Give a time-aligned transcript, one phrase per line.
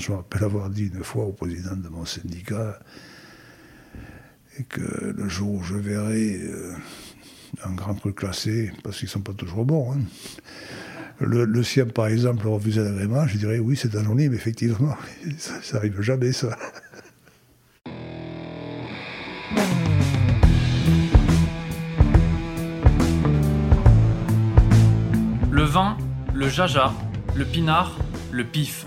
[0.00, 2.78] Je me rappelle avoir dit une fois au président de mon syndicat
[4.70, 6.72] que le jour où je verrai euh,
[7.64, 9.98] un grand truc classé, parce qu'ils ne sont pas toujours bons, hein,
[11.20, 14.96] le, sien, par exemple, refusait l'agrément, je dirais oui, c'est anonyme, effectivement.
[15.36, 16.56] Ça, ça arrive jamais, ça.
[25.50, 25.98] Le vin,
[26.32, 26.94] le jaja,
[27.36, 27.98] le pinard,
[28.32, 28.86] le pif.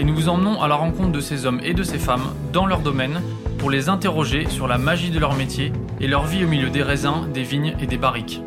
[0.00, 2.64] et nous vous emmenons à la rencontre de ces hommes et de ces femmes dans
[2.64, 3.20] leur domaine
[3.58, 6.82] pour les interroger sur la magie de leur métier et leur vie au milieu des
[6.82, 8.40] raisins, des vignes et des barriques.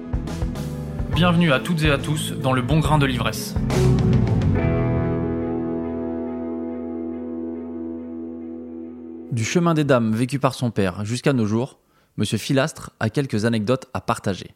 [1.13, 3.53] Bienvenue à toutes et à tous dans le bon grain de l'ivresse.
[9.31, 11.77] Du chemin des dames vécu par son père jusqu'à nos jours,
[12.17, 14.55] Monsieur Filastre a quelques anecdotes à partager.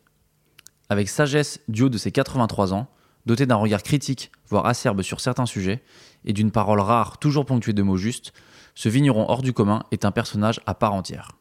[0.89, 2.87] Avec sagesse du haut de ses 83 ans,
[3.27, 5.83] doté d'un regard critique, voire acerbe sur certains sujets,
[6.27, 8.33] et d'une parole rare toujours ponctuée de mots justes,
[8.75, 11.31] ce vigneron hors du commun est un personnage à part entière.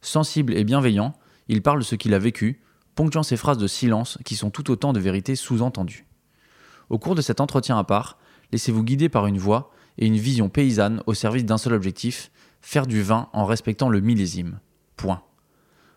[0.00, 1.14] Sensible et bienveillant,
[1.46, 2.60] il parle ce qu'il a vécu,
[2.96, 6.06] ponctuant ses phrases de silence qui sont tout autant de vérités sous-entendues.
[6.88, 8.18] Au cours de cet entretien à part,
[8.50, 12.30] laissez-vous guider par une voix et une vision paysanne au service d'un seul objectif,
[12.62, 14.58] faire du vin en respectant le millésime.
[14.96, 15.22] Point.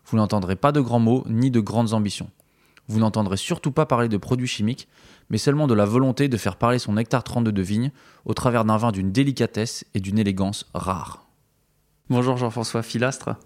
[0.06, 2.30] Vous n'entendrez pas de grands mots ni de grandes ambitions.
[2.88, 4.88] Vous n'entendrez surtout pas parler de produits chimiques,
[5.30, 7.92] mais seulement de la volonté de faire parler son hectare 32 de vigne
[8.24, 11.26] au travers d'un vin d'une délicatesse et d'une élégance rare.
[12.10, 13.36] Bonjour Jean-François Filastre.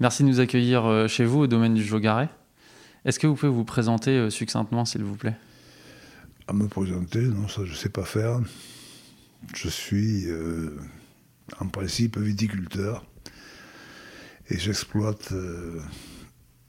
[0.00, 2.30] Merci de nous accueillir euh, chez vous au domaine du Jogaret.
[3.04, 5.36] Est-ce que vous pouvez vous présenter euh, succinctement, s'il vous plaît?
[6.48, 8.40] À me présenter, non, ça je ne sais pas faire.
[9.54, 10.76] Je suis euh,
[11.60, 13.04] en principe viticulteur
[14.48, 15.80] et j'exploite euh,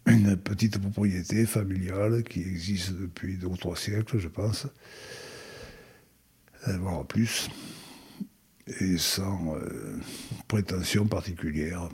[0.06, 4.68] une petite propriété familiale qui existe depuis deux ou trois siècles, je pense,
[6.68, 7.50] euh, voire plus,
[8.80, 10.00] et sans euh,
[10.48, 11.90] prétention particulière.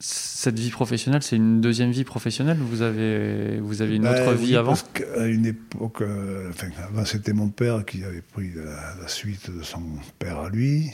[0.00, 4.34] Cette vie professionnelle, c'est une deuxième vie professionnelle Vous avez, vous avez une ben, autre
[4.34, 4.72] vie oui, avant?
[4.72, 9.08] Parce qu'à une époque, euh, enfin, avant c'était mon père qui avait pris la, la,
[9.08, 9.82] suite de son
[10.18, 10.90] père à lui.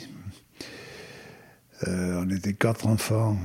[1.87, 3.37] Euh, on était quatre enfants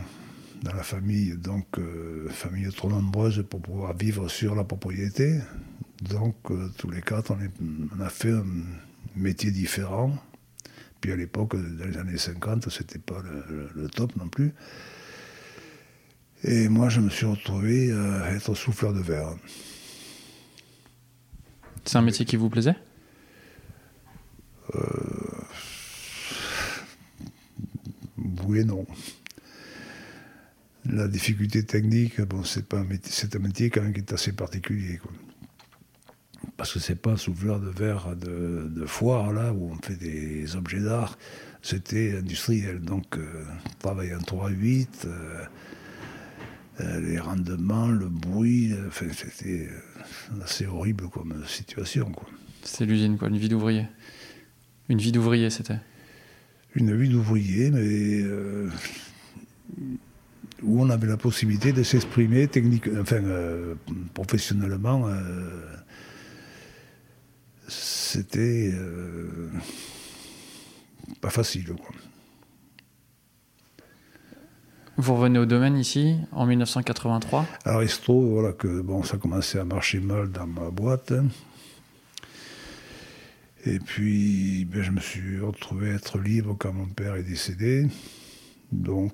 [0.66, 5.38] dans la famille, donc euh, famille trop nombreuse pour pouvoir vivre sur la propriété.
[6.02, 7.50] Donc euh, tous les quatre, on, est,
[7.96, 8.44] on, a fait un
[9.14, 10.12] métier différent.
[11.00, 14.52] Puis à l'époque, dans les années 50, c'était pas le, le, le top non plus.
[16.42, 19.36] Et moi, je me suis retrouvé à être souffleur de verre.
[21.84, 22.76] C'est un métier qui vous plaisait?
[24.74, 24.80] Euh...
[28.44, 28.86] Oui et non.
[30.88, 34.32] La difficulté technique, bon, c'est un métier, c'est un métier quand même qui est assez
[34.32, 34.98] particulier.
[34.98, 35.12] Quoi.
[36.56, 39.96] Parce que c'est pas un souffleur de verre de, de, foire là où on fait
[39.96, 41.18] des objets d'art.
[41.62, 43.44] C'était industriel, donc euh,
[43.80, 44.86] travail en 3-8.
[45.06, 45.44] Euh,
[46.80, 49.68] euh, les rendements, le bruit, enfin, c'était
[50.42, 52.12] assez horrible comme situation.
[52.62, 53.86] C'était l'usine, quoi, une vie d'ouvrier.
[54.88, 55.78] Une vie d'ouvrier, c'était
[56.74, 58.68] Une vie d'ouvrier, mais euh,
[60.62, 63.74] où on avait la possibilité de s'exprimer technique, enfin, euh,
[64.14, 65.08] professionnellement.
[67.68, 68.72] c'était
[71.20, 71.66] pas facile.
[71.74, 71.94] Quoi.
[74.98, 79.18] Vous revenez au domaine ici en 1983 Alors il se trouve voilà, que bon, ça
[79.18, 81.12] commençait à marcher mal dans ma boîte.
[83.66, 87.86] Et puis ben, je me suis retrouvé être libre quand mon père est décédé.
[88.72, 89.12] Donc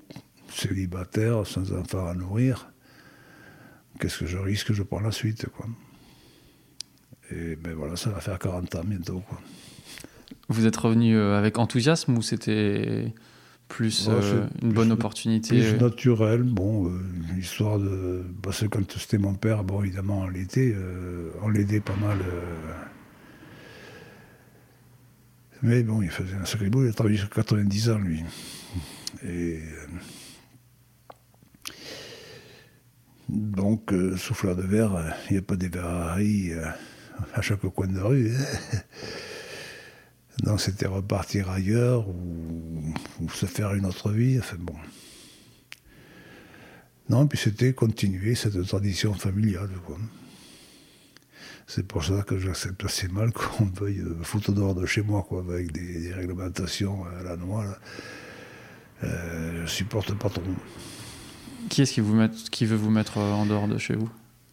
[0.53, 2.71] célibataire, sans enfant à nourrir.
[4.01, 5.47] Qu'est-ce que je risque Je prends la suite.
[5.49, 5.67] Quoi.
[7.31, 9.23] Et ben voilà, ça va faire 40 ans bientôt.
[9.29, 9.41] Quoi.
[10.49, 13.13] Vous êtes revenu avec enthousiasme ou c'était
[13.69, 17.01] plus ouais, euh, une bonne plus, opportunité Plus naturel, bon, euh,
[17.39, 18.23] histoire de.
[18.43, 22.19] Parce que quand c'était mon père, bon, évidemment, on l'était, euh, on l'aidait pas mal.
[22.21, 22.75] euh,
[25.63, 28.23] Mais bon, il faisait un sacré boulot, il a travaillé jusqu'à 90 ans, lui.
[29.25, 29.61] Et.
[33.29, 36.53] Donc, euh, souffleur de verre, il n'y a pas des verreries
[37.35, 38.33] à chaque coin de rue.
[38.35, 38.79] Hein
[40.43, 42.95] Donc c'était repartir ailleurs ou,
[43.33, 44.39] se faire une autre vie.
[44.39, 44.77] Enfin bon.
[47.09, 49.71] Non, puis c'était continuer cette tradition familiale.
[51.67, 55.41] C'est pour ça que j'accepte assez mal qu'on veuille foutre dehors de chez moi, quoi,
[55.41, 57.67] avec des, réglementations à la noix.
[59.05, 60.43] Euh, je supporte pas trop.
[61.69, 62.03] Qui est-ce qui,
[62.51, 64.11] qui veut vous mettre en dehors de chez vous?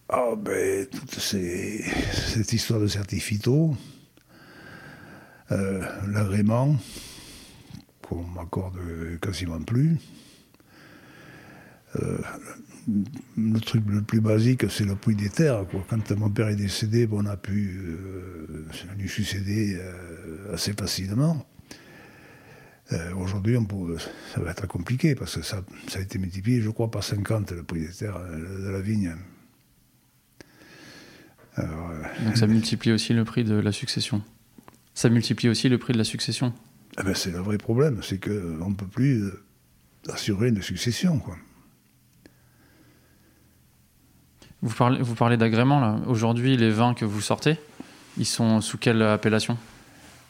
[0.10, 1.84] Ah, ben, toute ces,
[2.14, 3.76] cette histoire de certificato,
[5.52, 6.76] euh, l'agrément,
[8.02, 8.80] qu'on m'accorde
[9.22, 9.98] quasiment plus.
[11.98, 12.18] Euh,
[13.38, 15.66] le truc le plus basique, c'est le prix des terres.
[15.90, 18.66] Quand mon père est décédé, on a pu euh,
[18.98, 21.46] lui succéder euh, assez facilement.
[22.92, 23.56] Euh, Aujourd'hui,
[24.34, 27.52] ça va être compliqué parce que ça, ça, a été multiplié, je crois, par 50
[27.52, 29.16] le prix des terres euh, de la vigne.
[31.56, 34.22] Alors, euh, Donc ça multiplie aussi le prix de la succession.
[34.94, 36.54] Ça multiplie aussi le prix de la succession.
[37.00, 39.44] Eh ben, c'est le vrai problème, c'est qu'on ne peut plus euh,
[40.10, 41.20] assurer une succession.
[41.20, 41.38] Quoi.
[44.62, 46.00] Vous parlez, vous parlez d'agrément, là.
[46.08, 47.58] Aujourd'hui, les vins que vous sortez,
[48.18, 49.58] ils sont sous quelle appellation?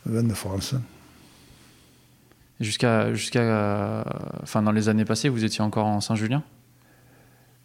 [0.06, 0.76] Vins de France.
[2.60, 4.04] Jusqu'à, jusqu'à,
[4.42, 6.44] enfin, dans les années passées, vous étiez encore en Saint-Julien?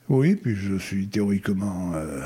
[0.09, 2.25] Oui, puis je suis théoriquement euh,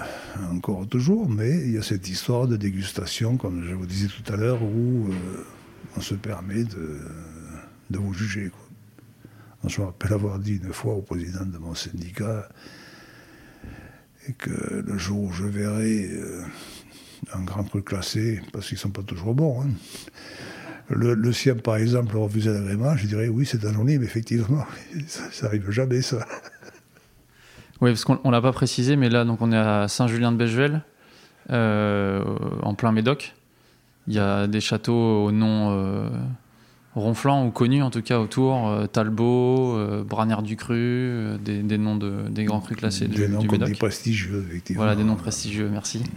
[0.51, 4.33] encore toujours, mais il y a cette histoire de dégustation, comme je vous disais tout
[4.33, 5.45] à l'heure, où euh,
[5.97, 6.99] on se permet de,
[7.91, 8.51] de vous juger.
[9.65, 12.49] Je me rappelle avoir dit une fois au président de mon syndicat
[14.39, 16.43] que le jour où je verrai euh,
[17.33, 19.69] un grand truc classé, parce qu'ils ne sont pas toujours bons, hein,
[20.91, 24.65] le, le, sien, par exemple, refusait l'agrément, je dirais oui, c'est anonyme, effectivement.
[25.07, 26.27] Ça, ça arrive jamais, ça.
[27.81, 30.83] Oui, parce qu'on ne l'a pas précisé, mais là, donc, on est à Saint-Julien-de-Belgevel,
[31.51, 32.25] euh,
[32.63, 33.35] en plein Médoc.
[34.09, 36.09] Il y a des châteaux au nom euh,
[36.99, 38.69] ronflant ou connus, en tout cas, autour.
[38.69, 43.29] Euh, Talbot, euh, Branière-du-Cru, euh, des, des, noms de, des grands crus classés des du,
[43.29, 43.69] noms du Médoc.
[43.69, 44.83] Des prestigieux, effectivement.
[44.83, 46.03] Voilà, des noms prestigieux, merci.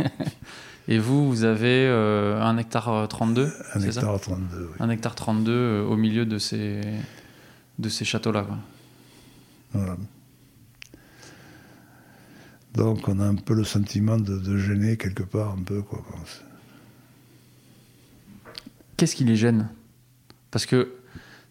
[0.87, 4.75] Et vous, vous avez euh, un hectare 32 Un hectare 32, oui.
[4.79, 6.81] Un hectare 32 euh, au milieu de ces,
[7.79, 8.45] de ces châteaux-là.
[9.73, 9.95] Voilà.
[12.73, 15.81] Donc on a un peu le sentiment de, de gêner quelque part, un peu.
[15.81, 16.03] quoi.
[18.97, 19.69] Qu'est-ce qui les gêne?
[20.51, 20.93] Parce que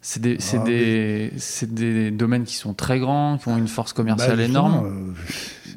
[0.03, 1.33] c'est des, Ah, des,
[1.67, 4.87] des, domaines qui sont très grands, qui ont une force commerciale bah, énorme.
[4.87, 5.13] Euh,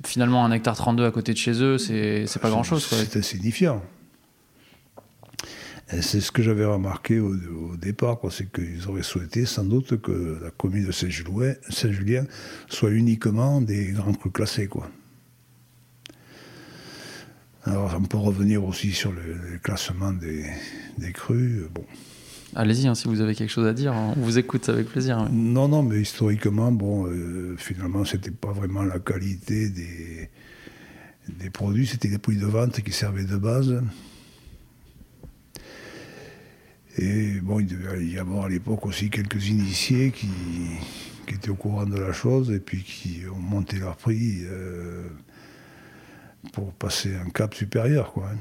[0.05, 2.85] Finalement, un hectare 32 à côté de chez eux, c'est pas grand-chose.
[2.85, 3.81] C'est insignifiant.
[6.01, 10.39] C'est ce que j'avais remarqué au, au départ, c'est qu'ils auraient souhaité sans doute que
[10.41, 12.25] la commune de Saint-Julien
[12.67, 14.67] soit uniquement des grands crus classés.
[14.67, 14.89] Quoi.
[17.65, 20.45] Alors on peut revenir aussi sur le, le classement des,
[20.97, 21.63] des crus.
[21.71, 21.85] Bon.
[22.55, 25.17] Allez-y, hein, si vous avez quelque chose à dire, on vous écoute avec plaisir.
[25.17, 25.29] Ouais.
[25.31, 30.29] Non, non, mais historiquement, bon, euh, finalement, c'était pas vraiment la qualité des,
[31.49, 33.81] produits, c'était les prix de vente qui servaient de base.
[36.97, 40.29] Et bon, il devait y avoir à l'époque aussi quelques initiés qui,
[41.33, 45.07] étaient au courant de la chose et puis qui ont monté leur prix euh,
[46.51, 48.29] pour passer un cap supérieur, quoi.
[48.31, 48.37] Hein.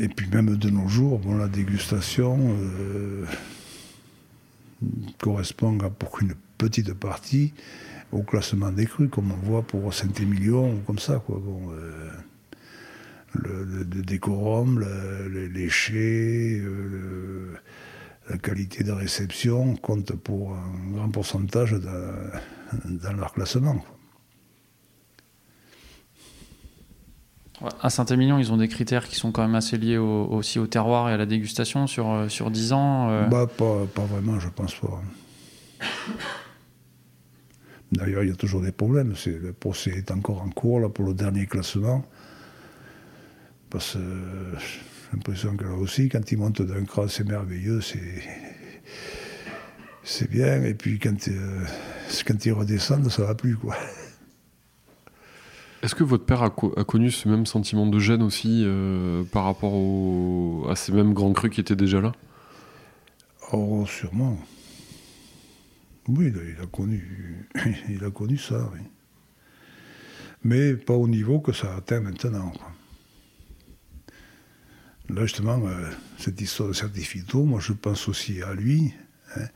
[0.00, 3.26] Et puis même de nos jours, bon, la dégustation euh,
[5.20, 7.52] correspond à, pour une petite partie
[8.12, 11.22] au classement des crus, comme on voit pour Saint-Émilion ou comme ça.
[11.24, 11.40] Quoi.
[11.42, 12.10] Bon, euh,
[13.34, 15.50] le, le, le, décorum, le, le
[15.94, 17.54] euh,
[18.30, 23.84] la qualité de réception compte pour un grand pourcentage dans, leur classement.
[27.80, 30.66] À Saint-Émilion, ils ont des critères qui sont quand même assez liés au, aussi au
[30.66, 33.26] terroir et à la dégustation sur, sur 10 ans euh...
[33.26, 35.00] bah, pas, pas, vraiment, je pense pas.
[37.92, 39.14] D'ailleurs, il y a toujours des problèmes.
[39.26, 42.04] Le procès est encore en cours là, pour le dernier classement.
[43.68, 47.80] Parce que euh, j'ai l'impression que là aussi, quand ils montent d'un cran, c'est merveilleux,
[50.04, 50.62] c'est bien.
[50.62, 51.64] Et puis quand, euh,
[52.26, 53.56] quand ils redescendent, ça va plus.
[53.56, 53.76] quoi.
[55.82, 59.24] Est-ce que votre père a, co a, connu ce même sentiment de gêne aussi euh,
[59.24, 59.72] par rapport
[60.70, 62.12] à ces mêmes grands crus qui étaient déjà là?
[63.52, 64.38] Oh, sûrement.
[66.08, 67.48] Oui, il a, connu,
[67.88, 68.80] il a connu ça, oui.
[70.44, 72.52] Mais pas au niveau que ça atteint maintenant.
[75.08, 78.94] Là, justement, euh, cette histoire de certificat, moi, je pense aussi à lui.
[79.36, 79.46] Hein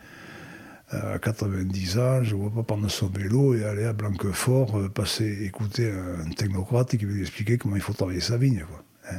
[0.95, 4.79] euh, à 90 ans, je ne vois pas prendre son vélo et aller à Blanquefort,
[4.79, 8.65] euh, passer, écouter un technocrate qui veut lui expliquer comment il faut travailler sa vigne.
[9.11, 9.19] Hein.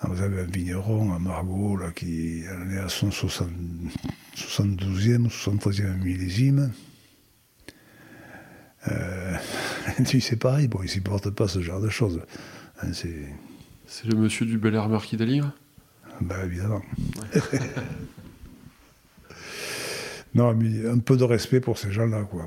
[0.00, 6.02] Ah, vous avez un vigneron, un Margot, là, qui en est à son 72e 73e
[6.02, 6.72] millésime.
[8.88, 9.36] Euh,
[10.12, 12.22] lui, c'est pareil, bon, il ne supporte pas ce genre de choses.
[12.80, 13.26] Hein, c'est...
[14.06, 15.52] le monsieur du Bel Air Marquis d'Aligre
[16.20, 16.82] ben, évidemment.
[20.34, 22.46] non, mais un peu de respect pour ces gens-là, quoi.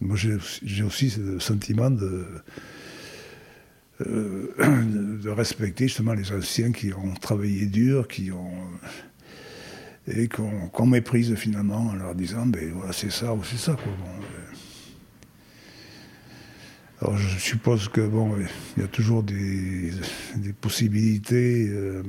[0.00, 2.26] Moi, j'ai, aussi ce sentiment de,
[4.06, 4.54] euh,
[5.22, 8.50] de respecter justement les anciens qui ont travaillé dur, qui ont
[10.06, 13.92] et qu'on, méprise finalement en leur disant ben voilà c'est ça ou c'est ça quoi.
[17.00, 18.34] Alors je suppose que bon
[18.76, 19.92] il y a toujours des,
[20.36, 22.02] des possibilités euh,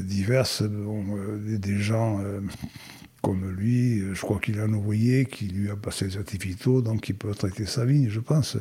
[0.00, 0.62] diverses.
[0.62, 2.40] Bon, euh, des, gens euh,
[3.22, 6.80] comme lui, euh, je crois qu'il a un ouvrier qui lui a passé le certificat,
[6.82, 8.56] donc il peut traiter sa vigne, je pense.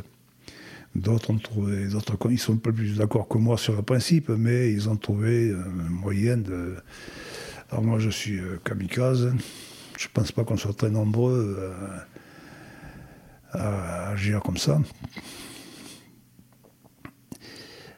[0.95, 4.71] D'autres ont trouvé, d'autres, ils sont peu plus d'accord que moi sur le principe, mais
[4.71, 6.75] ils ont trouvé un moyen de.
[7.71, 9.31] Alors moi, je suis euh, kamikaze.
[9.97, 11.73] Je pense pas qu'on soit très nombreux euh,
[13.51, 14.81] à agir comme ça.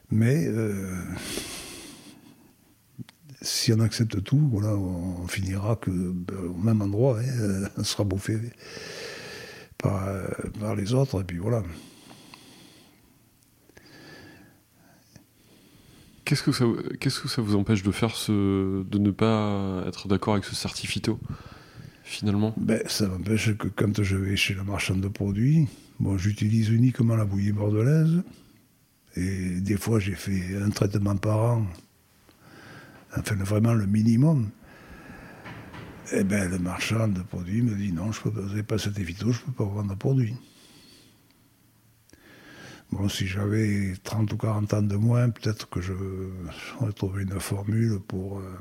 [0.09, 1.05] Mais euh,
[3.41, 8.03] si on accepte tout, voilà, on finira que, ben, au même endroit, hein, on sera
[8.03, 8.37] bouffé
[9.77, 10.07] par,
[10.59, 11.63] par les autres, et puis voilà.
[16.23, 16.65] Qu'est-ce que ça,
[16.99, 20.55] qu'est-ce que ça vous empêche de faire ce, de ne pas être d'accord avec ce
[20.55, 21.17] certificat
[22.03, 22.53] finalement?
[22.57, 25.67] Ben, ça m'empêche que quand je vais chez le marchand de produits,
[25.99, 28.23] bon, j'utilise uniquement la bouillie bordelaise.
[29.17, 31.67] Et des fois, j'ai fait un traitement par an,
[33.17, 34.51] enfin vraiment le minimum.
[36.13, 39.41] Et ben, le marchand de produits me dit non, je peux pas, cet évito, je
[39.41, 40.35] ne peux pas vendre de produit.
[42.91, 45.93] Bon, si j'avais 30 ou 40 ans de moins, peut-être que je
[46.79, 48.39] j'aurais trouvé une formule pour.
[48.39, 48.59] euh,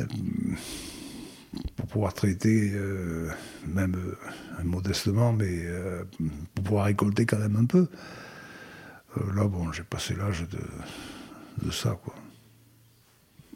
[0.00, 0.06] euh,
[1.76, 3.30] pour pouvoir traiter, euh,
[3.66, 3.96] même
[4.64, 5.64] modestement, mais
[6.54, 7.86] pour pouvoir récolter quand même un peu.
[9.34, 10.58] Là, bon, j'ai passé l'âge de,
[11.62, 12.14] de ça, quoi.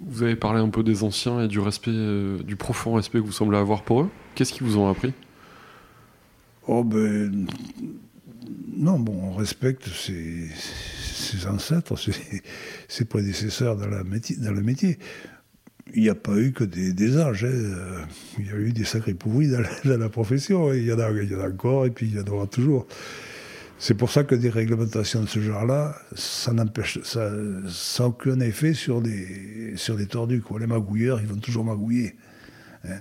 [0.00, 3.24] Vous avez parlé un peu des anciens et du respect, euh, du profond respect que
[3.24, 4.10] vous semblez avoir pour eux.
[4.34, 5.12] Qu'est-ce qu'ils vous ont appris?
[6.68, 7.46] Oh, ben.
[8.76, 10.46] Non, bon, on respecte ses,
[11.12, 12.12] ses ancêtres, ses,
[12.86, 14.98] ses prédécesseurs dans, la métier, dans le métier.
[15.94, 17.44] Il n'y a pas eu que des, des âges.
[17.44, 18.06] hein.
[18.38, 20.72] Il y a eu des sacrés pourris dans la, dans la profession.
[20.72, 22.46] Il y, en a, il y en a encore et puis il y en aura
[22.46, 22.86] toujours.
[23.80, 28.74] C'est pour ça que des réglementations de ce genre-là, ça n'empêche, ça n'a aucun effet
[28.74, 30.40] sur les, sur les tordus.
[30.40, 30.58] Quoi.
[30.58, 32.16] Les magouilleurs, ils vont toujours magouiller.
[32.84, 33.00] hein.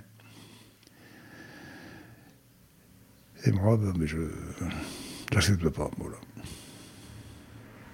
[3.44, 4.18] Et moi, ben, mais je
[5.32, 5.90] n'accepte pas.
[5.98, 6.16] Voilà.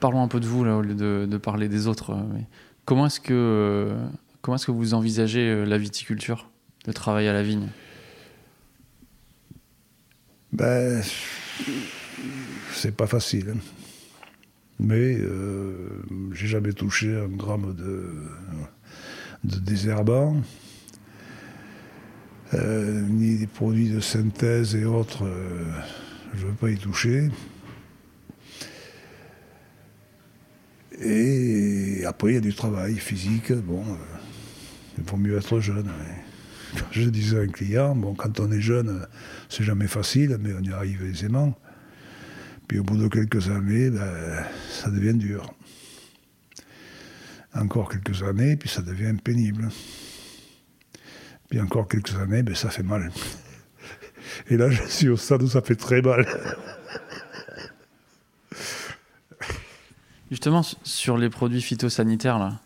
[0.01, 2.11] Parlons un peu de vous là, au lieu de, de parler des autres.
[2.11, 2.47] euh, mais
[2.85, 4.07] comment est-ce que euh,
[4.43, 6.51] comment est-ce que vous envisagez euh, la viticulture,
[6.87, 7.69] le travail à la vigne?
[10.53, 11.03] Ben,
[12.73, 13.55] c'est pas facile.
[13.55, 13.59] hein.
[14.81, 16.03] Mais euh,
[16.33, 18.11] j'ai jamais touché un gramme de,
[19.45, 20.37] de désherbant,
[22.55, 25.25] euh, ni des produits de synthèse et autres.
[25.25, 25.65] euh,
[26.37, 27.31] je veux pas y toucher.
[31.01, 33.53] Et après, il y a du travail physique.
[33.53, 33.85] Bon,
[34.99, 35.89] il vaut mieux être jeune.
[36.77, 39.07] Quand je disais à un client, bon, quand on est jeune,
[39.49, 41.55] c'est jamais facile, mais on y arrive aisément.
[42.69, 45.53] Puis au bout de quelques années, ben, ça devient dur.
[47.55, 49.69] Encore quelques années, puis ça devient pénible.
[51.49, 53.13] Puis encore quelques années, ben, ça fait mal.
[54.49, 56.27] Et là, je suis au stade où ça fait très mal.
[60.31, 62.61] Justement, sur les produits phytosanitaires, là,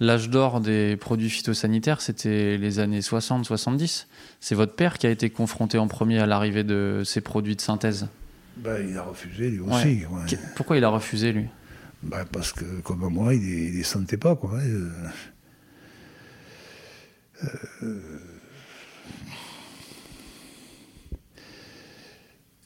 [0.00, 4.06] l'âge d'or des produits phytosanitaires, c'était les années 60-70.
[4.40, 7.60] C'est votre père qui a été confronté en premier à l'arrivée de ces produits de
[7.60, 8.08] synthèse?
[8.56, 10.04] Ben, il a refusé lui aussi.
[10.06, 10.38] ouais.
[10.56, 11.46] Pourquoi il a refusé, lui?
[12.02, 14.36] Ben, parce que, comme moi, il ne les sentait pas.
[14.36, 14.90] Quoi, hein, euh.
[17.82, 18.00] Euh,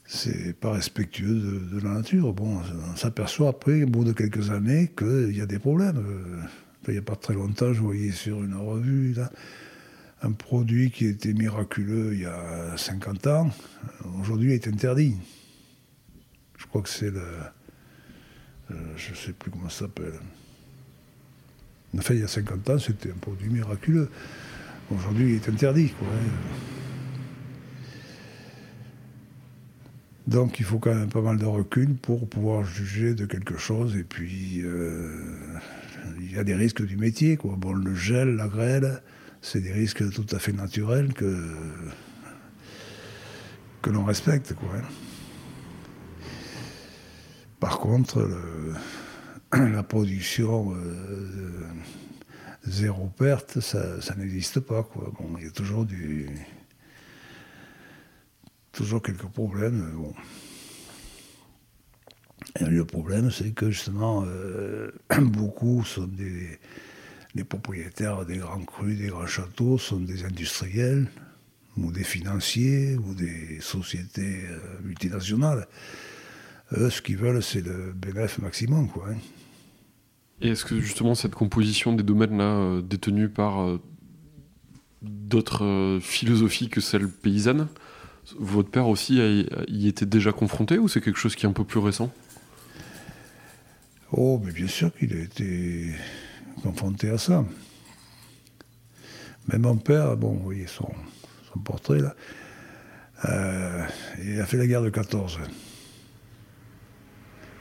[0.06, 2.32] c'est pas respectueux de, de la nature.
[2.32, 2.58] Bon,
[2.92, 5.98] on s'aperçoit après, au bout de quelques années, qu'il y a des problèmes.
[5.98, 6.42] Euh,
[6.88, 9.30] Il n'y a pas très longtemps, je voyais sur une revue là,
[10.22, 13.50] un produit qui était miraculeux il y a 50 ans,
[14.20, 15.14] aujourd'hui est interdit.
[16.58, 17.22] Je crois que c'est le.
[18.70, 20.12] euh, je ne sais plus comment ça s'appelle.
[21.96, 24.10] Enfin, il y a 50 ans, c'était un produit miraculeux.
[24.90, 25.90] Aujourd'hui, il est interdit.
[25.90, 26.30] Quoi, hein.
[30.26, 33.96] Donc il faut quand même pas mal de recul pour pouvoir juger de quelque chose.
[33.96, 35.22] Et puis euh,
[36.20, 37.38] il y a des risques du métier.
[37.38, 37.54] Quoi.
[37.56, 39.02] Bon, le gel, la grêle,
[39.40, 41.46] c'est des risques tout à fait naturels que,
[43.80, 44.52] que l'on respecte.
[44.52, 44.68] Quoi.
[44.76, 44.82] hein.
[47.60, 48.28] Par contre,
[49.52, 51.66] la production euh,
[52.66, 54.88] zéro perte, ça, n'existe pas.
[54.94, 55.86] Bon, il y a toujours
[58.72, 59.90] toujours quelques problèmes.
[59.94, 60.14] Bon.
[62.60, 66.58] Le problème, c'est que justement, euh, beaucoup sont des
[67.44, 71.08] propriétaires des grands crus, des grands châteaux, sont des industriels,
[71.76, 75.66] ou des financiers, ou des sociétés euh, multinationales.
[76.76, 78.88] Eux, ce qu'ils veulent, c'est le bénéfice maximum.
[78.88, 79.16] Quoi, hein.
[80.40, 83.80] Et est-ce que justement cette composition des domaines-là, euh, détenus par euh,
[85.02, 87.68] d'autres euh, philosophies que celle paysanne,
[88.38, 91.52] votre père aussi a- y était déjà confronté ou c'est quelque chose qui est un
[91.52, 92.12] peu plus récent?
[94.12, 95.92] Oh, mais bien sûr qu'il a été
[96.62, 97.44] confronté à ça.
[99.48, 100.88] Mais mon père, bon, vous voyez son,
[101.52, 102.14] son portrait là,
[104.22, 105.38] il a fait la guerre de 14.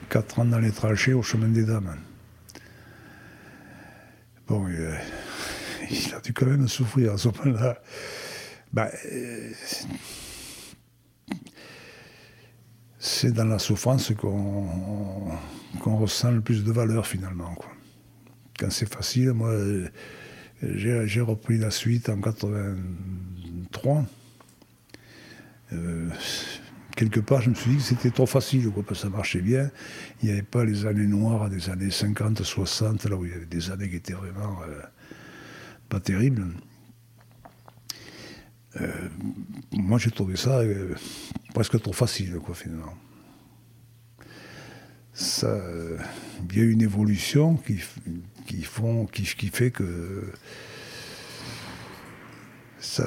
[0.08, 1.96] Quatre ans dans les tranchées au chemin des dames.
[4.46, 4.94] Bon, euh,
[5.90, 7.78] il a dû quand même souffrir à ce moment-là.
[8.72, 9.52] Ben, euh,
[12.98, 15.38] c'est dans la souffrance qu'on
[15.96, 17.54] ressent le plus de valeur finalement.
[17.54, 17.70] Quoi.
[18.58, 19.88] Quand c'est facile, moi, euh,
[20.62, 24.04] j'ai repris la suite en 83.
[25.72, 26.08] Euh,
[26.98, 29.40] quelque part, je me suis dit que c'était trop facile, quoi, parce que ça marchait
[29.40, 29.70] bien.
[30.20, 33.34] Il n'y avait pas les années noires des années 50, 60, là où il y
[33.34, 34.82] avait des années qui étaient vraiment euh,
[35.88, 36.44] pas terribles.
[38.80, 39.08] Euh,
[39.72, 40.94] moi, j'ai trouvé ça euh,
[41.54, 42.94] presque trop facile, quoi, finalement
[45.14, 45.52] ça,
[46.48, 47.80] il y a une évolution qui,
[48.46, 50.32] qui, font, qui fait que
[52.78, 53.04] ça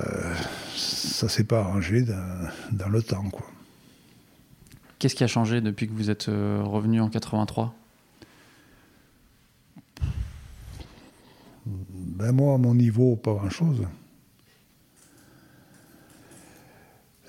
[0.76, 3.30] ça s'est pas arrangé dans, dans le temps.
[3.30, 3.50] Quoi.
[5.02, 7.74] Qu'est-ce qui a changé depuis que vous êtes euh, revenu en 83
[11.66, 13.88] Ben moi, à mon niveau, pas grand-chose.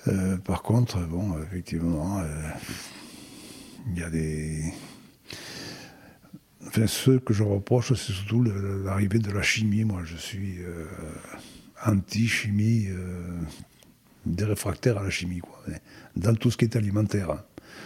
[0.07, 2.47] Euh, par contre, bon, effectivement, euh,
[3.87, 4.71] il y a des...
[6.67, 9.83] Enfin, ce que je reproche, c'est surtout l'arrivée de la chimie.
[9.83, 10.59] Moi, je suis
[11.83, 12.89] anti-chimie,
[14.27, 15.59] des réfractaires à la chimie, quoi.
[16.15, 17.43] Dans tout ce qui est alimentaire.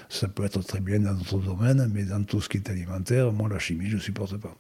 [0.10, 3.32] Ça peut être très bien dans d'autres domaines, mais dans tout ce qui est alimentaire,
[3.32, 4.56] moi, la chimie, je ne supporte pas.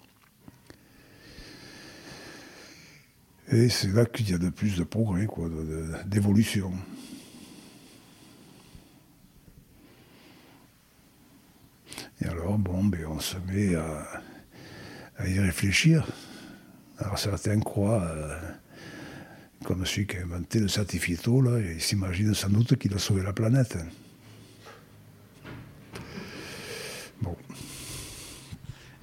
[3.50, 5.50] Et c'est là qu'il y a de plus de progrès, quoi,
[6.06, 6.74] d'évolution.
[12.22, 14.22] Et alors, bon, ben, on se met à,
[15.26, 16.06] y réfléchir.
[16.98, 18.38] Alors certains croient, euh,
[19.63, 23.24] comme celui qui a inventé le certificato, là, ils s'imaginent sans doute qu'il a sauvé
[23.24, 23.78] la planète.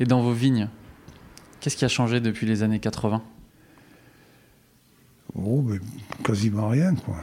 [0.01, 0.69] Et dans vos vignes,
[1.61, 3.23] qu'est-ce qui a changé depuis les années 80
[5.37, 5.81] oh, ben,
[6.25, 7.17] quasiment rien, quoi.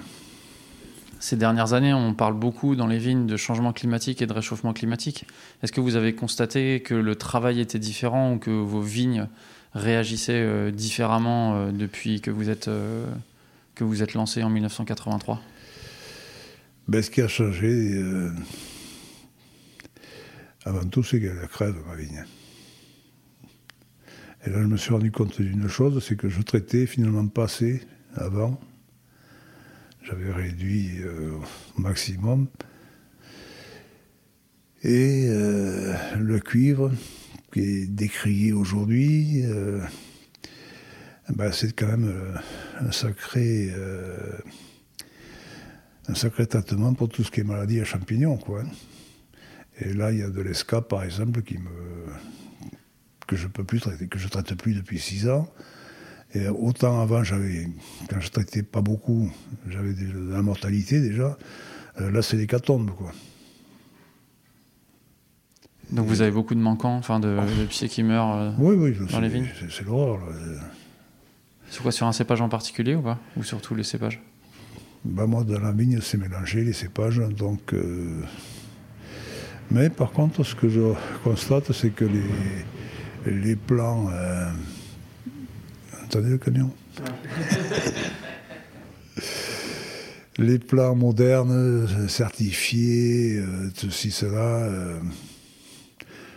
[1.21, 4.73] Ces dernières années, on parle beaucoup dans les vignes de changement climatique et de réchauffement
[4.73, 5.25] climatique.
[5.61, 9.27] Est-ce que vous avez constaté que le travail était différent ou que vos vignes
[9.75, 13.05] réagissaient euh, différemment euh, depuis que vous êtes, euh,
[13.75, 15.39] que vous êtes lancé en 1983
[16.87, 18.03] Ben, ce qui a changé,
[20.65, 22.25] avant tout, c'est qu'elle crève, ma vigne.
[24.43, 27.43] Et là, je me suis rendu compte d'une chose, c'est que je traitais finalement pas
[27.43, 27.83] assez
[28.15, 28.59] avant.
[30.01, 31.37] J'avais réduit euh,
[31.77, 32.47] au maximum.
[34.81, 36.91] Et euh, le cuivre,
[37.53, 39.79] qui est décrié aujourd'hui, euh,
[41.29, 42.11] ben, c'est quand même
[42.79, 43.71] un sacré...
[46.07, 48.37] un sacré traitement pour tout ce qui est maladie à champignons.
[48.37, 48.63] Quoi.
[49.79, 51.69] Et là, il y a de l'escape, par exemple, qui me,
[53.31, 55.47] que je peux plus traiter, que je traite plus depuis six ans.
[56.33, 57.65] Et autant avant, j'avais,
[58.09, 59.31] quand je traitais pas beaucoup,
[59.69, 61.37] j'avais de, la mortalité déjà.
[62.01, 63.13] Euh, là, c'est l'hécatombe, quoi.
[65.91, 68.35] Donc vous avez beaucoup de manquants, enfin de, de pieds qui meurent.
[68.35, 70.19] euh, Oui, oui, Dans les vignes c'est, l'horreur.
[71.69, 73.17] C'est quoi sur un cépage en particulier ou pas?
[73.37, 74.21] Ou sur tous les cépages?
[75.05, 77.19] Ben, moi, dans la vigne, c'est mélangé, les cépages.
[77.19, 78.21] Donc, euh,
[79.69, 82.23] Mais par contre, ce que je constate, c'est que les,
[83.25, 84.09] les plants.
[84.11, 84.51] euh,
[86.03, 86.71] Attendez le camion
[90.37, 94.63] les plats modernes, certifiés, euh, ceci, cela.
[94.63, 94.99] euh,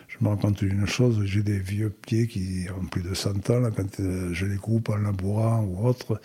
[0.08, 3.50] je me rends compte d'une chose, j'ai des vieux pieds qui ont plus de 100
[3.50, 6.20] ans, là, quand euh, je les coupe en labourant ou autre,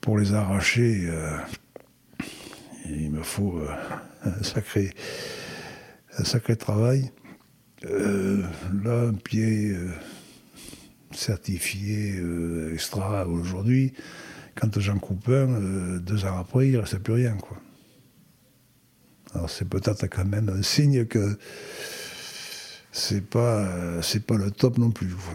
[0.00, 1.36] pour les arracher, euh,
[2.88, 3.60] il me faut
[4.24, 4.92] un, sacré,
[6.18, 7.10] un sacré travail.
[7.84, 8.42] Euh,
[8.84, 9.90] là, un pied euh,
[11.12, 13.92] certifié euh, extra aujourd'hui,
[14.54, 17.36] quand j'en coupe un, euh, deux ans après, il ne reste plus rien.
[17.36, 17.58] Quoi.
[19.34, 21.38] Alors c'est peut-être quand même un signe que
[22.92, 25.08] c'est pas, c'est pas le top non plus.
[25.08, 25.34] quoi.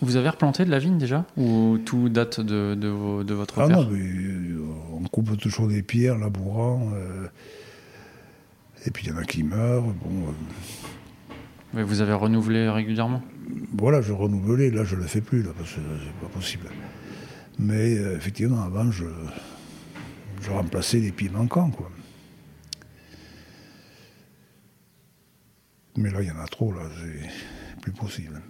[0.00, 1.26] Vous avez replanté de la vigne déjà?
[1.36, 4.00] Ou tout date de, de, vos- de votre Ah non, mais
[4.92, 6.92] on coupe toujours des pieds en labourant.
[8.86, 9.82] et puis il y en a qui meurent.
[9.82, 10.32] Bon,
[11.74, 13.22] Mais Vous avez renouvelé régulièrement
[13.76, 14.70] voilà, je renouvelais.
[14.70, 16.68] Là, je le fais plus, là, parce que c'est pas possible.
[17.58, 19.04] Mais euh, effectivement, avant, je,
[20.40, 21.90] je remplaçais les pieds manquants, quoi.
[25.96, 28.40] Mais là, il y en a trop, là, c'est plus possible.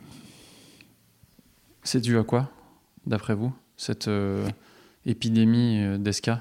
[1.82, 2.50] C'est dû à quoi,
[3.06, 4.48] d'après vous, cette euh,
[5.04, 6.40] épidémie euh, d'ESCA?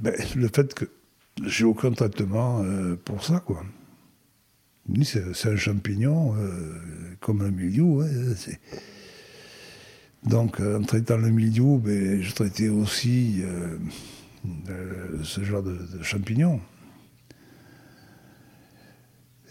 [0.00, 0.84] Ben, le fait que
[1.44, 3.64] j'ai aucun traitement euh, pour ça, quoi.
[5.04, 8.04] C'est un champignon, euh, comme le milieu.
[8.36, 8.60] c'est-
[10.24, 13.78] Donc, euh, en traitant le milieu, ben, je traitais aussi euh,
[15.22, 16.60] ce genre de, de champignons.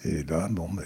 [0.03, 0.85] Et là, bon, ben,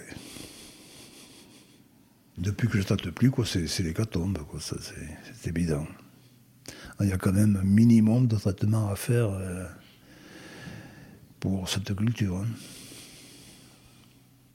[2.37, 5.87] depuis que je traite plus, c'est l'hécatombe, c'est évident.
[7.01, 9.29] Il y a quand même un minimum de traitement à faire
[11.39, 12.37] pour cette culture.
[12.37, 12.47] hein.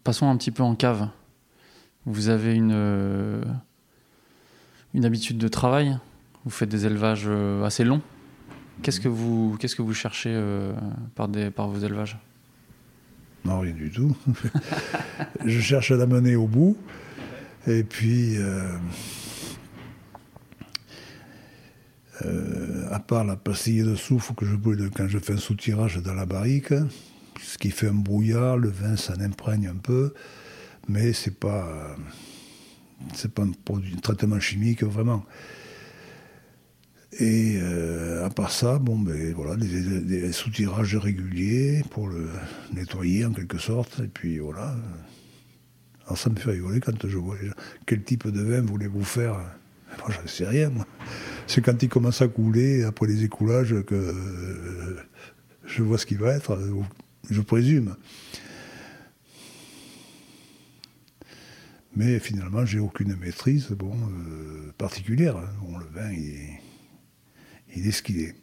[0.05, 1.09] Passons un petit peu en cave.
[2.07, 3.43] Vous avez une, euh,
[5.03, 5.99] habitude de travail?
[6.45, 8.01] Vous faites des élevages euh, assez longs?
[8.83, 9.59] Qu'est-ce que vous,
[9.93, 10.73] cherchez euh,
[11.15, 11.29] par,
[11.69, 12.17] vos élevages?
[13.45, 14.17] Non, rien du tout.
[15.45, 16.79] je cherche à la mener au bout.
[17.67, 18.39] Et puis,
[22.91, 26.15] à part la pastille de soufre que je brûle quand je fais un soutirage dans
[26.15, 26.73] la barrique,
[27.43, 30.15] ce qui fait un brouillard, le vin s'en imprègne un peu,
[30.89, 31.97] mais c'est pas,
[33.15, 33.53] c'est pas un,
[34.03, 35.25] traitement chimique vraiment.
[37.19, 42.29] Et euh, à part ça, bon, ben, voilà, des, soutirages réguliers pour le
[42.73, 44.01] nettoyer en quelque sorte.
[44.01, 44.77] Et puis voilà.
[46.07, 47.55] Alors ça me fait rigoler quand je vois les gens.
[47.87, 49.35] Quel type de vin voulez-vous faire
[49.99, 50.71] Moi, j'en sais rien.
[51.49, 54.97] C'est quand il commence à couler, après les écoulages, que euh,
[55.67, 56.57] je vois ce qui va être,
[57.29, 57.97] je présume.
[61.97, 65.37] Mais finalement, j'ai aucune maîtrise bon, euh, particulière.
[65.37, 65.49] hein.
[65.63, 66.61] Bon, le vin, il est,
[67.77, 68.37] il est ce qu'il est.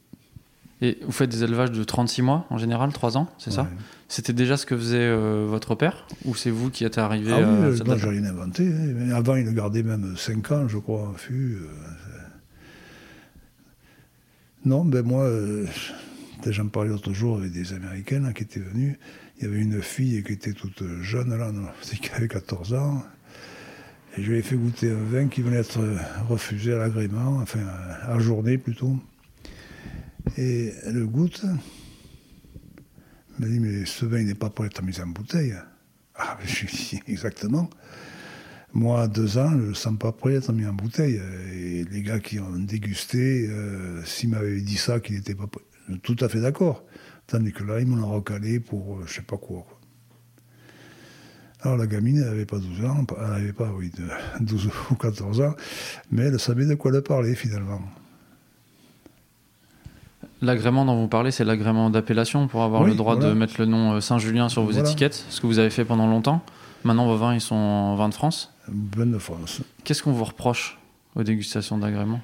[0.81, 3.67] Et vous faites des élevages de 36 mois en général, 3 ans, c'est ça?
[4.09, 7.37] C'était déjà ce que faisait euh, votre père Ou c'est vous qui êtes arrivé Ah
[7.39, 8.67] oui, à euh, cette non, j'ai rien inventé.
[8.67, 9.09] hein.
[9.15, 11.57] Avant, il le gardait même 5 ans, je crois, en fût.
[11.63, 11.67] euh,
[14.65, 15.65] Non, ben moi, euh,
[16.51, 18.97] j'en parlais l'autre jour avec des Américains là, qui étaient venus.
[19.37, 21.51] Il y avait une fille qui était toute jeune, là,
[22.01, 23.03] qu'elle avait 14 ans.
[24.17, 25.79] Et je lui ai fait goûter un vin qui venait d'être
[26.27, 27.59] refusé à l'agrément, enfin,
[28.07, 28.97] ajourné plutôt.
[30.37, 31.41] Et elle le goûte.
[31.43, 35.53] Elle m'a dit, mais ce vin, n'est pas à être mis en bouteille.
[36.15, 37.69] Ah, je lui ai dit, exactement.
[38.73, 41.21] Moi, à deux ans, je ne sens pas prêt à être mis en bouteille.
[41.53, 45.63] Et les gars qui ont dégusté, euh, s'ils m'avaient dit ça, qu'il n'était pas prêt,
[46.03, 46.83] tout à fait d'accord.
[47.27, 49.77] Tandis que là, ils m'ont recalé pour euh, je ne sais pas quoi, quoi.
[51.61, 54.07] Alors la gamine, elle n'avait pas 12 ans, elle n'avait pas, oui, de
[54.45, 55.55] 12 ou 14 ans,
[56.11, 57.81] mais elle savait de quoi elle parlait finalement.
[60.41, 63.29] L'agrément dont vous parlez, c'est l'agrément d'appellation pour avoir Oui, le droit voilà.
[63.31, 64.87] de mettre le nom euh, Saint-Julien sur vos Voilà.
[64.87, 66.43] étiquettes, ce que vous avez fait pendant longtemps.
[66.83, 68.53] Maintenant, vos vins, ils sont en vin de France.
[68.67, 69.61] Bonne de France.
[69.83, 70.77] Qu'est-ce qu'on vous reproche
[71.15, 72.21] aux dégustations d'agrément?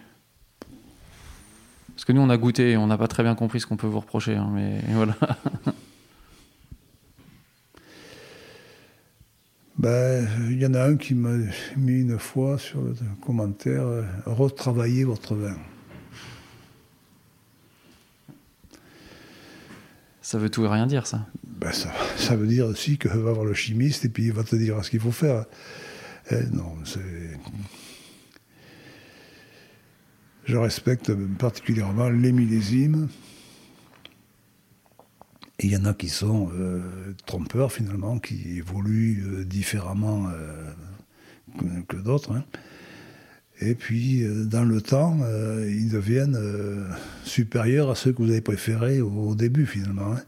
[2.03, 3.77] Parce que nous, on a goûté et on n'a pas très bien compris ce qu'on
[3.77, 4.35] peut vous reprocher.
[4.35, 5.15] hein, mais voilà.
[9.77, 11.31] Ben, il y en a un qui m'a
[11.77, 12.93] mis une fois sur le
[13.25, 15.55] commentaire euh, retravaillez votre vin.
[20.21, 21.25] Ça veut tout et rien dire, ça.
[21.45, 24.43] Ben, ça, ça veut dire aussi que va voir le chimiste et puis il va
[24.43, 25.45] te dire ce qu'il faut faire.
[26.31, 26.99] Eh, non, c'est.
[30.45, 33.07] Je respecte particulièrement les millésimes.
[35.59, 36.81] Il y en a qui sont euh,
[37.25, 40.71] trompeurs finalement, qui évoluent euh, différemment euh,
[41.87, 42.33] que, d'autres.
[42.33, 42.43] hein.
[43.61, 45.19] Et puis, dans le temps,
[45.69, 46.37] ils deviennent
[47.23, 50.13] supérieurs à ceux que vous avez préférés au, au début, finalement.
[50.13, 50.21] hein.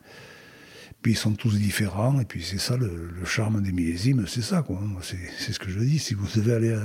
[1.06, 2.90] Puis ils sont tous différents, et puis c'est ça le,
[3.26, 4.80] charme des millésimes, c'est ça, quoi.
[4.82, 6.00] Moi, C'est ce que je dis.
[6.00, 6.76] Si vous devez aller,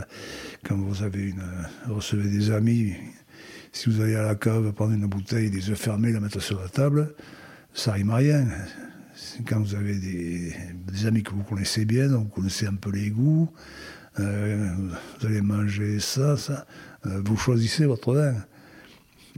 [0.63, 1.43] quand vous avez une,
[1.89, 2.93] recevez des amis,
[3.73, 6.61] si vous allez à la cave prendre une bouteille, les yeux fermés, la mettre sur
[6.61, 7.15] la table,
[7.73, 8.47] ça rime à rien.
[9.47, 10.55] Quand vous avez des,
[10.87, 13.51] des amis que vous connaissez bien, vous connaissez un peu les goûts,
[14.19, 14.69] euh,
[15.19, 16.67] vous allez manger ça, ça,
[17.07, 18.35] euh, vous choisissez votre vin.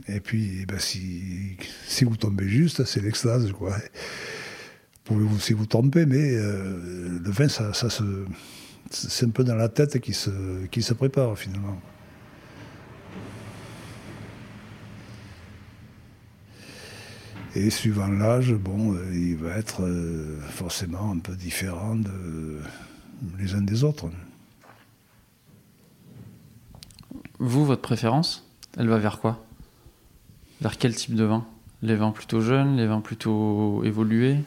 [0.09, 1.55] Et puis, eh ben, si,
[1.87, 3.77] si vous tombez juste, c'est l'extase, quoi.
[5.05, 8.25] Pouvez-vous si vous trompez, mais euh, le vin, ça se,
[8.89, 11.79] c'est un peu dans la tête qui se, qui se prépare, finalement.
[17.55, 22.59] Et suivant l'âge, bon, euh, il va être euh, forcément un peu différent de,
[23.37, 24.09] les uns des autres.
[27.39, 29.45] Vous, votre préférence, elle va vers quoi?
[30.61, 31.45] Vers quel type de vin?
[31.81, 34.37] Les vins plutôt jeunes, les vins plutôt évolués?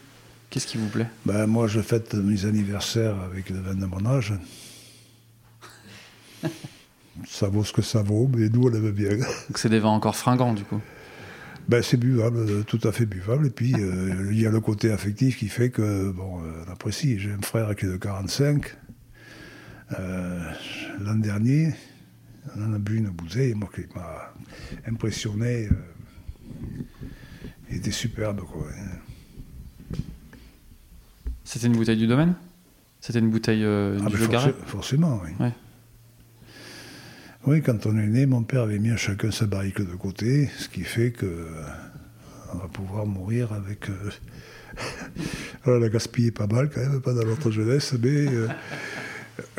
[0.49, 1.07] Qu'est-ce qui vous plaît?
[1.25, 4.33] Ben, moi, je fête mes anniversaires avec le vin de mon âge.
[7.27, 9.17] ça vaut ce que ça vaut, mais nous, on aime bien.
[9.17, 10.79] Donc c'est des vins encore fringants du coup?
[11.67, 13.47] Ben, c'est buvable, tout à fait buvable.
[13.47, 16.71] Et puis, euh, il y a le côté affectif qui fait que, bon, euh, on
[16.71, 17.19] apprécie.
[17.19, 18.63] J'ai un frère qui est de 45.
[19.99, 20.39] Euh,
[21.01, 21.73] L'an dernier,
[22.55, 24.33] on en a bu une bouteille, moi, qui m'a
[24.87, 25.67] impressionné.
[25.67, 25.71] euh,
[27.69, 28.65] il était superbe, quoi.
[31.49, 32.33] C'était une bouteille du domaine?
[32.99, 35.31] C'était une bouteille euh, Ah, du ben, Garret forcé- forcément, oui.
[35.39, 35.53] Ouais.
[37.45, 40.49] Oui, quand on est né, mon père avait mis à chacun sa barrique de côté,
[40.57, 41.61] ce qui fait que euh,
[42.53, 43.89] on va pouvoir mourir avec.
[43.89, 44.09] euh,
[45.65, 48.49] Alors, la gaspille est pas mal quand même, pas dans notre jeunesse, mais euh,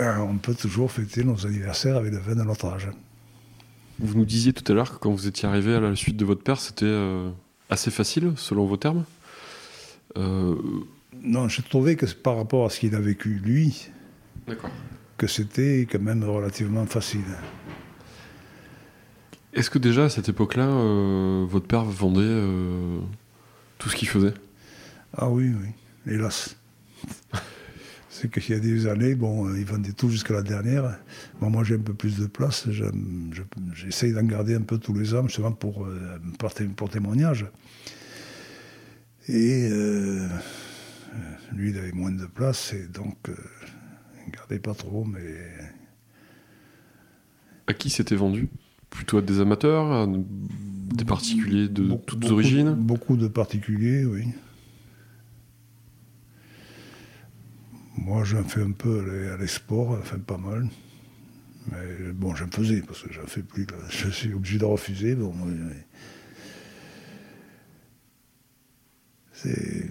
[0.01, 2.89] euh, on peut toujours fêter nos anniversaires avec le vin de notre âge.
[3.99, 6.25] Vous nous disiez tout à l'heure que quand vous étiez arrivé à la suite de
[6.27, 7.31] votre père, c'était euh,
[7.71, 9.05] assez facile, selon vos termes?
[11.23, 13.89] Non, j'ai trouvé que par rapport à ce qu'il a vécu lui,
[15.17, 17.21] que c'était quand même relativement facile.
[19.53, 22.99] Est-ce que déjà à cette époque-là, euh, votre père vendait euh,
[23.79, 24.35] tout ce qu'il faisait?
[25.17, 26.57] Ah oui, oui, hélas.
[28.11, 30.99] C'est qu'il y a des années, bon, euh, ils vendaient tout jusqu'à la dernière.
[31.41, 32.67] Bon, moi, j'ai un peu plus de place.
[32.71, 32.85] je-
[33.75, 35.87] J'essaye d'en garder un peu tous les ans, justement pour,
[36.39, 37.47] pour, té- pour témoignage.
[39.29, 40.27] Et euh,
[41.53, 43.35] lui, il avait moins de place, et donc, euh,
[44.25, 45.21] il ne gardait pas trop, mais
[47.67, 48.49] À qui c'était vendu?
[48.91, 52.73] Plutôt à des amateurs, à des particuliers de beaucoup- toutes beaucoup- origines?
[52.75, 54.25] Beaucoup de particuliers, oui.
[57.97, 60.69] Moi, j'en fais un peu à l'e- à l'export, enfin pas mal.
[61.71, 63.67] Mais bon, j'en faisais, parce que j'en fais plus.
[63.67, 63.77] là.
[63.91, 65.15] Je suis obligé de refuser.
[65.15, 65.77] Bon, oui, oui.
[69.33, 69.89] C'est.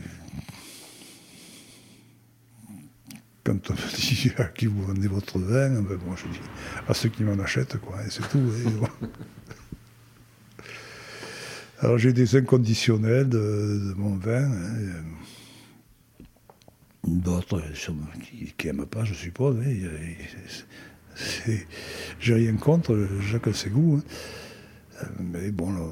[3.47, 6.39] Quand on me dit à qui vous vendez votre vin, ben bon, je dis
[6.85, 8.39] à ceux qui m'en achètent, quoi, et c'est tout.
[8.39, 8.87] et bon.
[11.79, 14.43] Alors j'ai des inconditionnels de, de mon vin.
[14.51, 15.01] hein, euh,
[17.07, 17.93] D'autres euh,
[18.57, 19.55] qui n'aiment pas, je suppose.
[19.65, 21.55] hein,
[22.19, 24.01] J'ai rien contre, chacun ses goûts.
[24.03, 25.03] hein.
[25.03, 25.85] Euh, Mais bon, là,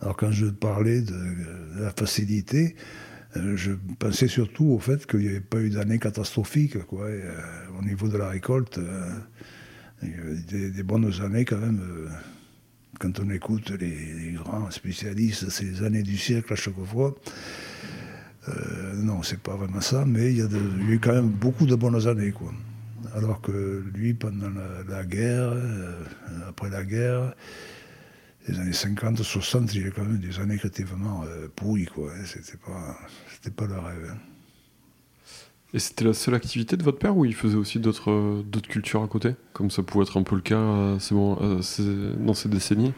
[0.00, 3.07] alors quand je parlais de, de la facilité, euh,
[3.56, 7.32] je pensais surtout au fait qu'il n'y avait pas eu d'année catastrophique quoi, euh,
[7.78, 8.78] au niveau de la récolte.
[8.78, 9.10] euh,
[10.02, 11.80] il y a eu des, bonnes années quand même.
[11.80, 12.08] euh,
[12.98, 17.14] quand on écoute les, grands spécialistes, c'est les années du siècle à chaque fois.
[18.48, 20.48] Euh, non, c'est pas vraiment ça, mais il y, a
[20.88, 22.32] eu quand même beaucoup de bonnes années.
[22.32, 22.52] Quoi.
[23.14, 24.50] Alors que lui, pendant
[24.88, 26.04] la, guerre, euh,
[26.48, 27.34] après la guerre,
[28.48, 31.48] les années 50, 60, il y a quand même des années qui étaient vraiment euh,
[31.54, 31.86] pourries.
[31.86, 32.10] Quoi.
[32.12, 32.22] hein.
[32.24, 32.96] C'était pas,
[33.32, 34.10] c'était pas le rêve.
[34.12, 34.18] hein.
[35.74, 38.68] Et c'était la seule activité de votre père ou il faisait aussi d'autres euh, d'autres
[38.70, 39.34] cultures à côté?
[39.52, 42.94] Comme ça pouvait être un peu le cas à ces- dans ces décennies?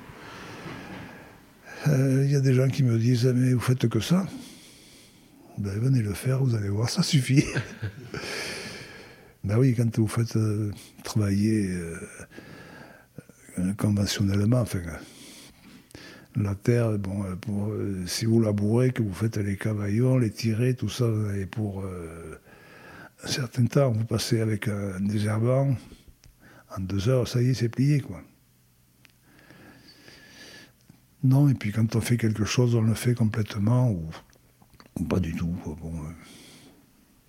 [1.89, 4.27] Euh, Il y a des gens qui me disent Mais vous faites que ça?
[5.59, 7.45] Ben, Venez le faire, vous allez voir, ça suffit.
[9.45, 10.71] ben oui, quand vous faites euh,
[11.03, 11.97] travailler euh,
[13.59, 14.93] euh, conventionnellement, enfin, euh,
[16.37, 20.75] la terre, bon, euh, euh, si vous labourez, que vous faites les cavaillons, les tirets,
[20.75, 22.39] tout ça, et pour euh,
[23.25, 25.77] un certain temps, vous passez avec un désherbant,
[26.77, 28.23] en deux heures, ça y est, c'est plié, quoi.
[31.23, 35.35] Non, et puis quand on fait quelque chose, on le fait complètement ou, pas du
[35.35, 35.55] tout.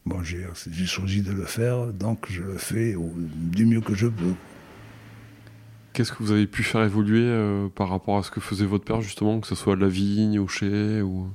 [0.05, 4.33] Bon, j'ai choisi de le faire, donc je le fais du mieux que je peux.
[5.93, 8.85] Qu'est-ce que vous avez pu faire évoluer euh, par rapport à ce que faisait votre
[8.85, 11.27] père, justement, que ce soit la vigne, au chai, ou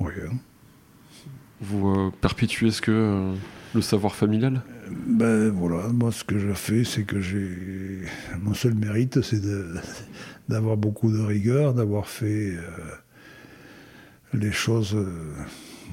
[0.00, 0.36] Oui, hein.
[1.60, 3.34] vous euh, perpétuez ce que euh,
[3.74, 4.62] le savoir familial?
[5.06, 8.02] Ben voilà, moi ce que je fais, c'est que j'ai.
[8.40, 9.74] Mon seul mérite, c'est de-
[10.48, 12.56] d'avoir beaucoup de rigueur, d'avoir fait
[14.32, 14.96] les choses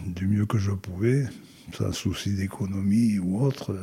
[0.08, 1.26] du mieux que je pouvais,
[1.74, 3.76] sans souci d'économie ou autre.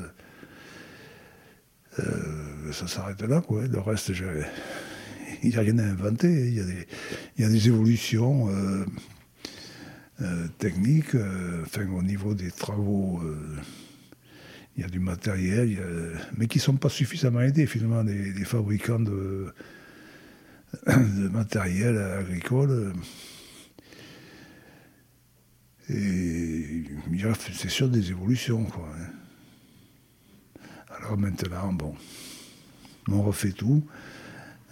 [2.00, 3.66] Euh, ça s'arrête là, quoi.
[3.66, 4.09] Le reste,
[5.42, 6.31] il n'y a rien à inventer.
[6.31, 8.85] Il y a des, des évolutions euh,
[10.22, 11.16] euh, techniques,
[11.62, 13.22] enfin, au niveau des travaux.
[14.76, 15.78] il y a du matériel,
[16.37, 19.52] mais qui ne sont pas suffisamment aidés finalement, les fabricants de,
[20.87, 22.92] de matériel agricole.
[25.88, 28.64] Et il y a, c'est sûr, des évolutions.
[28.64, 29.21] Quoi, hein.
[31.12, 31.94] Alors maintenant, bon,
[33.11, 33.85] on refait tout.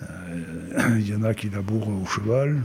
[0.00, 2.62] Euh, il y en a qui labourent au cheval.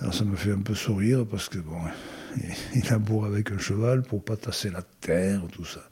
[0.00, 1.82] Alors ça me fait un peu sourire parce que bon,
[2.74, 5.86] ils labourent avec un cheval pour pas tasser la terre, tout ça.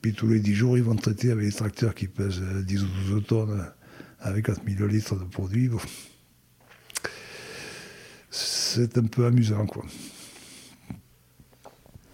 [0.00, 2.84] Puis tous les 10 jours, ils vont traiter avec des tracteurs qui pèsent euh, 10
[2.84, 3.70] ou 12 tonnes
[4.18, 5.68] avec 4000 litres de produits.
[8.30, 9.84] C'est un peu amusant, quoi.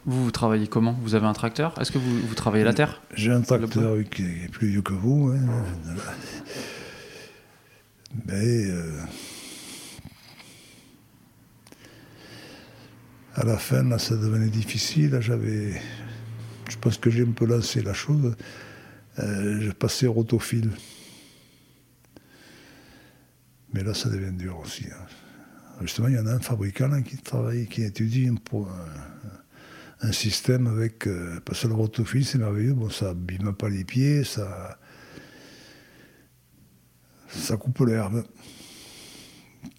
[0.06, 0.92] Vous, vous travaillez comment?
[1.02, 1.78] Vous avez un tracteur?
[1.80, 3.02] Est-ce que vous, vous travaillez la terre?
[3.14, 5.64] J'ai un tracteur qui est plus vieux que vous, hein.
[8.26, 8.98] mais euh,
[13.34, 15.18] à la fin, là, ça devenait difficile.
[15.20, 15.80] J'avais,
[16.68, 18.34] je pense que j'ai un peu lancé la chose.
[19.18, 20.70] Euh, je passais au rotophile.
[23.72, 24.86] Mais là, ça devient dur aussi.
[24.86, 25.06] hein.
[25.82, 29.49] Justement, il y en a un fabricant là, qui travaille, qui étudie un, pro- un-
[30.02, 31.06] un système avec.
[31.06, 32.74] euh, parce que le rotophile, c'est merveilleux.
[32.74, 34.78] Bon, ça abîme pas les pieds, ça.
[37.28, 38.24] Ça coupe l'herbe,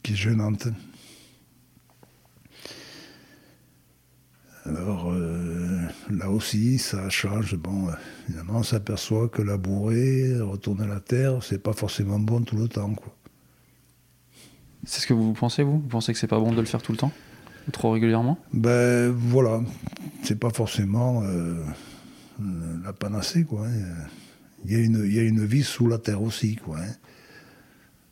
[0.03, 0.69] qui est gênante.
[4.63, 7.55] Alors, euh, là aussi, ça change.
[7.55, 7.93] Bon, euh,
[8.27, 12.95] finalement, on s'aperçoit que labourer, retourner la terre, c'est pas forcément bon tout le temps.
[14.86, 15.79] C'est ce que vous pensez, vous?
[15.79, 17.12] Vous pensez que c'est pas bon de le faire tout le temps?
[17.71, 19.62] Trop régulièrement Ben voilà,
[20.24, 21.63] c'est pas forcément euh,
[22.84, 23.65] la panacée, quoi.
[23.67, 24.06] hein.
[24.65, 26.78] Il y, a une, il y a une vie sous la terre aussi, quoi.
[26.78, 26.91] hein.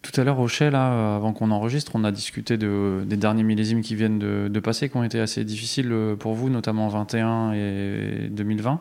[0.02, 0.40] Tout à l'heure,
[0.72, 4.48] là, euh, avant qu'on enregistre, on a discuté de, des derniers millésimes qui viennent de,
[4.48, 8.80] de passer, qui ont été assez difficiles euh, pour vous, notamment 21 et 2020.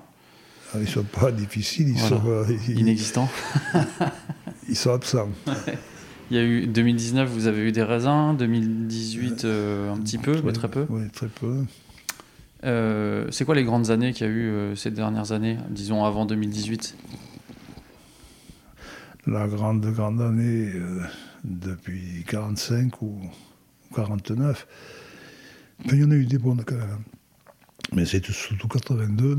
[0.73, 2.17] Ah, Ils sont pas difficiles, ils, Voilà.
[2.17, 3.29] sont, euh, ils, Inexistants.
[4.69, 5.29] ils sont absents.
[6.31, 8.37] Il y a eu 2019, vous avez eu des raisins.
[8.39, 10.85] 2018, euh, un petit peu, très peu.
[10.91, 11.65] Oui, très peu.
[12.65, 16.05] Euh, c'est quoi les grandes années qu'il y a eu euh, ces dernières années, disons
[16.05, 16.97] avant 2018
[19.27, 20.71] La grande, grande année
[21.45, 23.21] depuis 45 ou
[23.95, 24.67] 49.
[25.85, 27.05] Enfin, il y en a eu des bonnes quand même.
[27.95, 29.39] Mais c'est surtout 82.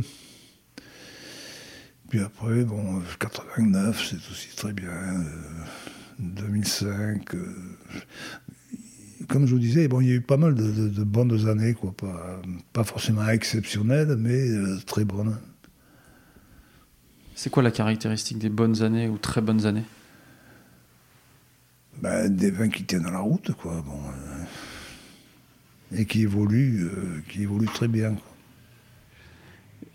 [2.09, 4.89] Puis après, bon, 89, c'est aussi très bien.
[6.19, 7.35] Euh, 2005.
[7.35, 7.55] euh,
[9.27, 11.47] comme je vous disais, bon, il y a eu pas mal de, de- de bonnes
[11.47, 11.91] années, quoi.
[11.95, 12.41] Pas,
[12.73, 15.37] pas forcément exceptionnelles, mais euh, très bonnes.
[17.35, 19.83] C'est quoi la caractéristique des bonnes années ou très bonnes années?
[22.01, 23.81] Ben, des vins qui tiennent la route, quoi.
[23.85, 24.43] Bon, euh,
[25.99, 26.89] et qui évoluent,
[27.29, 28.13] qui évoluent très bien.
[28.13, 28.23] quoi.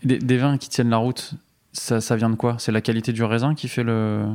[0.05, 1.35] des, des vins qui tiennent la route,
[1.73, 2.57] ça, ça vient de quoi?
[2.59, 4.27] C'est la qualité du raisin qui fait le,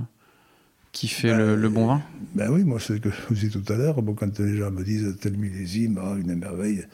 [0.91, 2.01] qui fait le, le bon vin?
[2.35, 4.01] Ben oui, moi, c'est ce que je vous disais tout à l'heure.
[4.01, 6.85] Bon, quand les gens me disent tel millésime, ah, une merveille.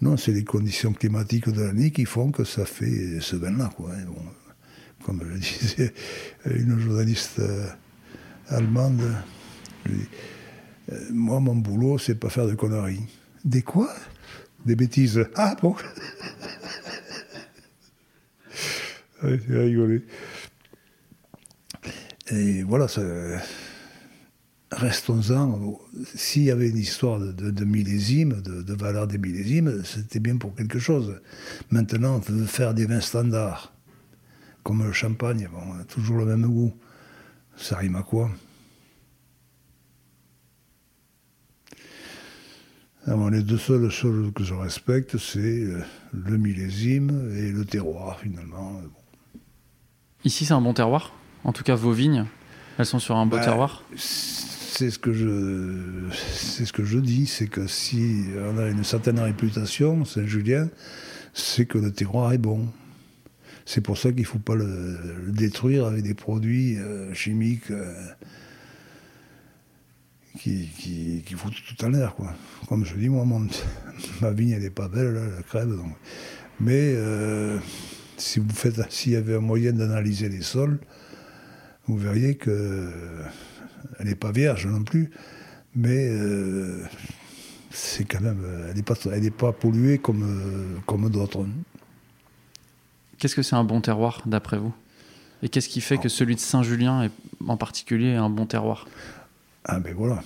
[0.00, 4.04] Non, c'est les conditions climatiques de l'année qui font que ça fait ce vin-là, hein.
[4.06, 4.22] Bon,
[5.04, 5.92] comme le disait
[6.46, 7.66] une journaliste euh,
[8.48, 9.02] allemande,
[9.86, 10.08] je dis,
[10.92, 13.06] euh, moi, mon boulot, c'est pas faire de conneries.
[13.44, 13.92] Des quoi?
[14.66, 15.26] Des bêtises.
[15.34, 15.74] Ah bon
[19.22, 20.02] Ouais, J'ai rigolé.
[22.30, 22.86] Et voilà,
[24.70, 25.78] restons-en.
[26.14, 30.78] S'il y avait une histoire de, millésime, de, valeur des millésimes, c'était bien pour quelque
[30.78, 31.20] chose.
[31.70, 33.72] Maintenant, on veut faire des vins standards,
[34.62, 36.72] comme le champagne, bon, toujours le même goût.
[37.56, 38.30] Ça rime à quoi?
[43.06, 45.82] Ah Les deux seules choses que je respecte, c'est euh,
[46.12, 48.72] le millésime et le terroir, finalement.
[48.72, 49.40] Bon.
[50.24, 51.12] Ici, c'est un bon terroir?
[51.44, 52.26] En tout cas, vos vignes,
[52.78, 53.82] elles sont sur un beau Bah, terroir.
[53.96, 58.84] c'est ce que je, c'est ce que je dis, c'est que si on a une
[58.84, 60.68] certaine réputation, Saint-Julien,
[61.34, 62.68] c'est que le terroir est bon.
[63.66, 67.94] C'est pour ça qu'il ne faut pas le, détruire avec des produits euh, chimiques euh,
[70.38, 72.16] qui, qui, qui, foutent tout en l'air.
[72.68, 73.24] Comme je dis, moi,
[74.20, 75.76] ma vigne, elle n'est pas belle, là, la crève.
[76.58, 77.58] Mais euh,
[78.16, 80.78] si vous faites, s'il y avait un moyen d'analyser les sols,
[81.86, 82.90] vous verriez que
[83.98, 85.10] elle n'est pas vierge non plus,
[85.74, 86.84] mais euh,
[87.70, 91.46] c'est quand même, elle n'est pas, elle pas polluée comme, euh, comme d'autres.
[93.18, 94.74] Qu'est-ce que c'est un bon terroir d'après vous?
[95.42, 97.10] Et qu'est-ce qui fait que celui de Saint-Julien
[97.46, 98.86] en particulier est un bon terroir?
[99.64, 100.22] Ah ben voilà,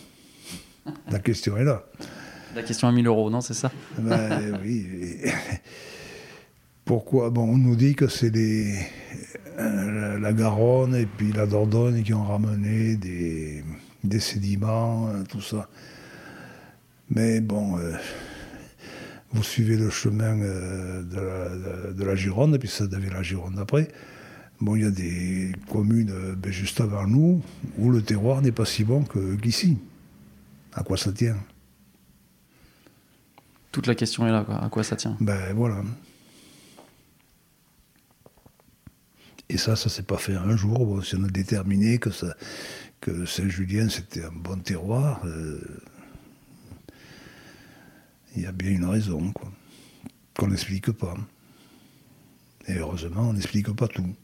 [1.11, 1.85] la question est là.
[2.55, 3.73] La question à 1000 euros, non, c'est ça?
[3.99, 4.87] Ben, Oui.
[6.85, 12.03] Pourquoi Bon, on nous dit que c'est les, euh, la Garonne et puis la Dordogne
[12.03, 13.63] qui ont ramené des,
[14.21, 15.69] sédiments, euh, tout ça.
[17.11, 17.93] Mais bon, euh,
[19.33, 23.89] vous suivez le chemin de, la, Gironde, et puis ça devient la Gironde après.
[24.61, 27.43] Bon, il y a des communes ben, juste avant nous
[27.79, 29.05] où le terroir n'est pas si bon
[29.43, 29.79] qu'ici.
[30.75, 31.37] à quoi ça tient?
[33.73, 34.63] Toute la question est là, quoi.
[34.63, 35.17] à quoi ça tient?
[35.21, 35.83] Ben voilà.
[39.49, 41.05] Et ça, ça s'est pas fait un jour.
[41.05, 42.11] si on a déterminé que,
[43.01, 45.61] que Saint-Julien, c'était un bon terroir, euh,
[48.37, 49.51] il y a bien une raison, quoi.
[50.37, 51.15] Qu'on n'explique pas.
[52.67, 54.15] Et heureusement, on n'explique pas tout.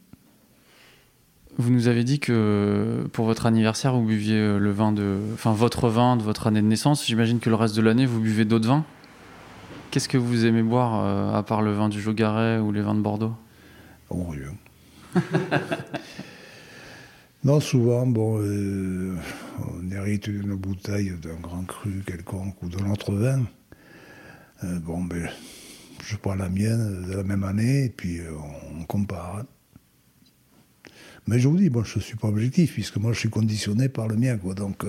[1.57, 5.53] Vous nous avez dit que pour votre anniversaire, vous buviez euh, le vin de, enfin
[5.53, 7.05] votre vin de votre année de naissance.
[7.05, 8.85] J'imagine que le reste de l'année, vous buvez d'autres vins.
[9.91, 12.95] Qu'est-ce que vous aimez boire euh, à part le vin du Jogaret ou les vins
[12.95, 13.33] de Bordeaux?
[14.09, 14.53] Oh, rien.
[17.43, 19.15] non, souvent, bon, euh,
[19.59, 23.43] on hérite d'une bouteille d'un grand cru quelconque ou d'un autre vin.
[24.63, 25.29] Euh, bon, ben,
[26.05, 28.31] je prends la mienne de la même année et puis euh,
[28.79, 29.43] on, compare.
[31.27, 33.89] Mais je vous dis, bon, je ne suis pas objectif, puisque moi je suis conditionné
[33.89, 34.53] par le mien, quoi.
[34.53, 34.85] Donc.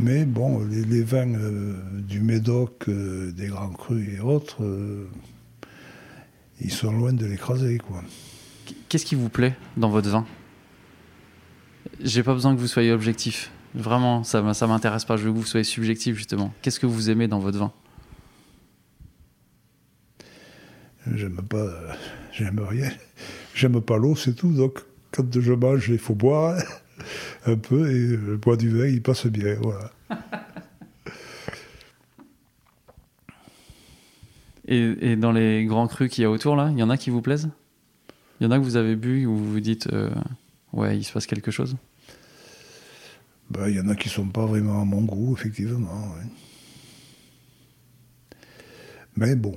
[0.00, 4.62] mais bon, les, vins du Médoc, des grands crus et autres,
[6.60, 7.78] ils sont loin de l'écraser.
[7.78, 8.02] quoi.
[8.88, 10.26] Qu'est-ce qui vous plaît dans votre vin?
[12.00, 13.50] J'ai pas besoin que vous soyez objectif.
[13.74, 15.16] Vraiment, ça, ça m'intéresse pas.
[15.16, 16.52] Je veux que vous soyez subjectif, justement.
[16.62, 17.72] Qu'est-ce que vous aimez dans votre vin?
[21.14, 21.68] J'aime pas.
[22.32, 22.90] J'aime rien.
[23.54, 24.52] J'aime pas l'eau, c'est tout.
[24.52, 24.80] Donc,
[25.10, 26.56] quand je mange, il faut boire
[27.46, 29.56] un peu et le bois du vin, il passe bien.
[29.60, 29.90] Voilà.
[34.70, 37.08] Et, dans les grands crus qu'il y a autour, là, il y en a qui
[37.08, 37.48] vous plaisent?
[38.38, 40.10] Il y en a que vous avez bu où vous vous dites, euh,
[40.74, 41.76] ouais, il se passe quelque chose?
[43.48, 46.14] Bah, Il y en a qui ne sont pas vraiment à mon goût, effectivement.
[49.16, 49.56] Mais bon,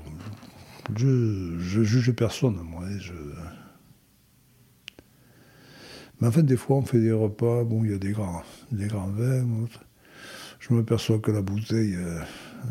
[0.95, 2.85] je, juge personne, moi.
[6.21, 8.43] Mais en fait, des fois, on fait des repas, bon, il y a des grands,
[8.71, 9.45] des grands vins.
[10.59, 12.21] Je m'aperçois que la bouteille euh,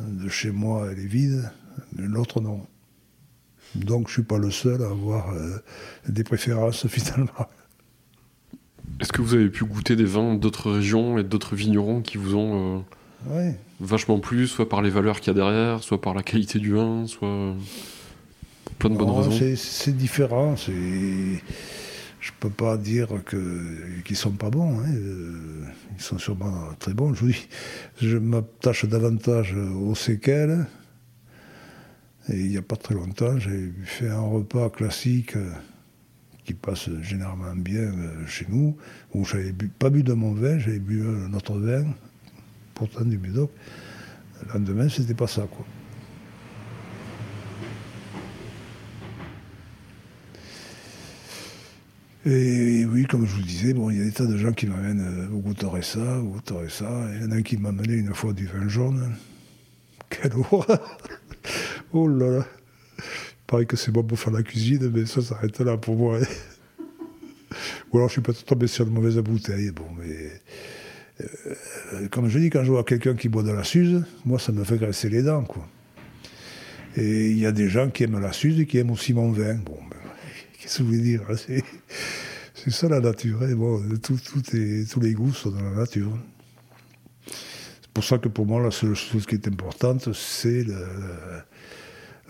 [0.08, 1.50] de chez moi, elle est vide
[1.96, 2.66] l'autre non.
[3.74, 5.58] Donc je ne suis pas le seul à avoir euh,
[6.08, 7.48] des préférences finalement.
[9.00, 12.34] Est-ce que vous avez pu goûter des vins d'autres régions et d'autres vignerons qui vous
[12.34, 12.84] ont
[13.28, 16.58] euh, vachement plu, soit par les valeurs qu'il y a derrière, soit par la qualité
[16.58, 17.54] du vin, soit
[18.78, 20.56] plein de bonnes raisons C'est différent.
[20.56, 21.38] Je ne
[22.40, 24.80] peux pas dire qu'ils ne sont pas bons.
[24.80, 24.92] Hein.
[24.92, 25.64] Euh,
[25.96, 27.14] ils sont sûrement très bons.
[27.14, 27.48] Je vous dis,
[28.02, 30.66] je m'attache davantage aux séquelles
[32.28, 35.50] et il n'y a pas très longtemps, j'ai fait un repas classique euh,
[36.44, 38.76] qui passe généralement bien euh, chez nous,
[39.14, 41.84] où j'avais pas bu de mon vin, j'avais bu un autre vin,
[42.74, 43.50] pourtant du Médoc.
[44.46, 45.64] Le lendemain, c'était pas ça, quoi.
[52.26, 54.66] Et, oui, comme je vous disais, bon, il y a des tas de gens qui
[54.66, 57.08] m'amènent, euh, vous goûterez ça, vous goûterez ça.
[57.14, 59.14] Il y en a un qui m'a amené une fois du vin jaune.
[60.10, 60.98] Quelle horreur
[61.92, 62.46] Oh là là.
[63.46, 66.18] Pareil que c'est bon pour faire la cuisine, mais ça s'arrête là pour moi.
[67.92, 69.70] Ou alors je suis peut-être tombé sur de mauvaises bouteilles.
[69.72, 70.30] Bon, mais.
[71.20, 74.52] Euh, comme je dis, quand je vois quelqu'un qui boit de la Suze, moi ça
[74.52, 75.66] me fait graisser les dents, quoi.
[76.96, 79.30] Et il y a des gens qui aiment la Suze et qui aiment aussi mon
[79.32, 79.54] vin.
[79.54, 79.96] Bon, ben,
[80.58, 81.34] qu'est-ce que vous voulez dire hein,
[82.54, 83.42] C'est ça la nature.
[83.42, 83.54] Hein.
[83.54, 86.16] Bon, tous les goûts sont dans la nature.
[88.00, 90.64] C'est pour ça que pour moi, la seule chose qui est importante, c'est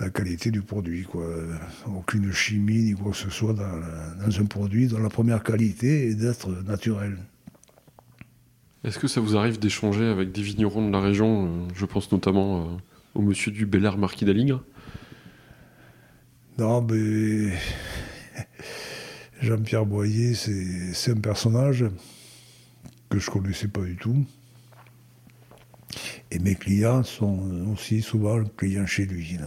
[0.01, 1.05] la qualité du produit.
[1.05, 1.25] Quoi.
[1.87, 3.79] Aucune chimie ni quoi que ce soit dans,
[4.21, 7.19] dans un produit dont la première qualité est d'être naturel.
[8.83, 12.11] Est-ce que ça vous arrive d'échanger avec des vignerons de la région euh, Je pense
[12.11, 12.77] notamment euh,
[13.15, 14.65] au monsieur du Bel Air Marquis d'Aligre?
[16.59, 17.53] Non, mais
[19.41, 21.85] Jean-Pierre Boyer, c'est un personnage
[23.09, 24.27] que je connaissais pas du tout.
[26.31, 29.39] Et mes clients sont aussi souvent clients chez lui.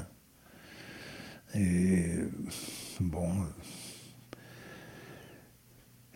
[1.56, 2.06] Et
[3.00, 3.30] bon,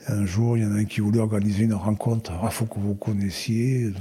[0.07, 2.31] un jour, il y en a un qui voulait organiser une rencontre.
[2.31, 3.91] Il ah, faut que vous connaissiez.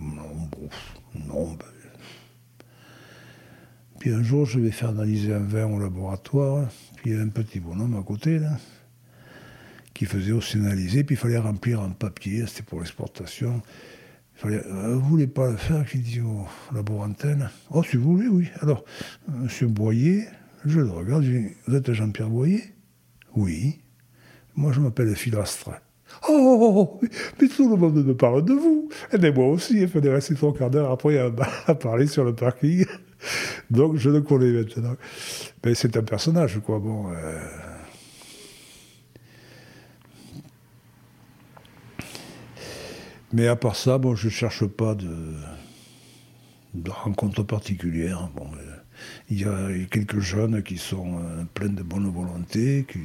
[0.00, 0.68] Non, bon,
[1.14, 1.52] non.
[1.52, 1.66] Ben.
[4.00, 6.68] Puis un jour, je vais faire analyser un vin au laboratoire.
[6.96, 8.58] Puis il y a un petit bonhomme à côté, là,
[9.94, 11.04] qui faisait aussi analyser.
[11.04, 13.62] Puis il fallait remplir un papier, c'était pour l'exportation.
[14.44, 17.50] Euh, vous voulez pas le faire J'ai dit au laborantin.
[17.70, 18.48] Oh, si vous voulez, oui.
[18.60, 18.84] Alors,
[19.28, 20.26] monsieur Boyer,
[20.64, 22.62] je le regarde, je dis, vous êtes Jean-Pierre Boyer?
[23.36, 23.80] Oui.
[24.54, 25.70] Moi, je m'appelle Philastre.
[26.28, 27.06] Oh, oh, oh, oh,
[27.40, 28.88] mais tout le monde me parle de vous.
[29.12, 32.84] Et moi aussi, il fallait rester trois quarts d'heure après à, parler sur le parking.
[33.70, 34.96] Donc, je le connais maintenant.
[35.64, 36.78] Mais c'est un personnage, quoi.
[36.78, 37.10] Bon.
[37.12, 37.40] Euh.
[43.32, 45.34] Mais à part ça, bon, je ne cherche pas de,
[46.86, 48.28] rencontres particulières.
[48.36, 48.76] Bon, euh,
[49.30, 53.00] il y a quelques jeunes qui sont euh, pleins de bonne volonté, qui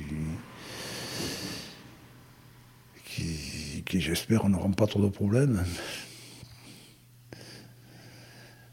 [3.85, 5.63] qui, j'espère, n'auront pas trop de problèmes.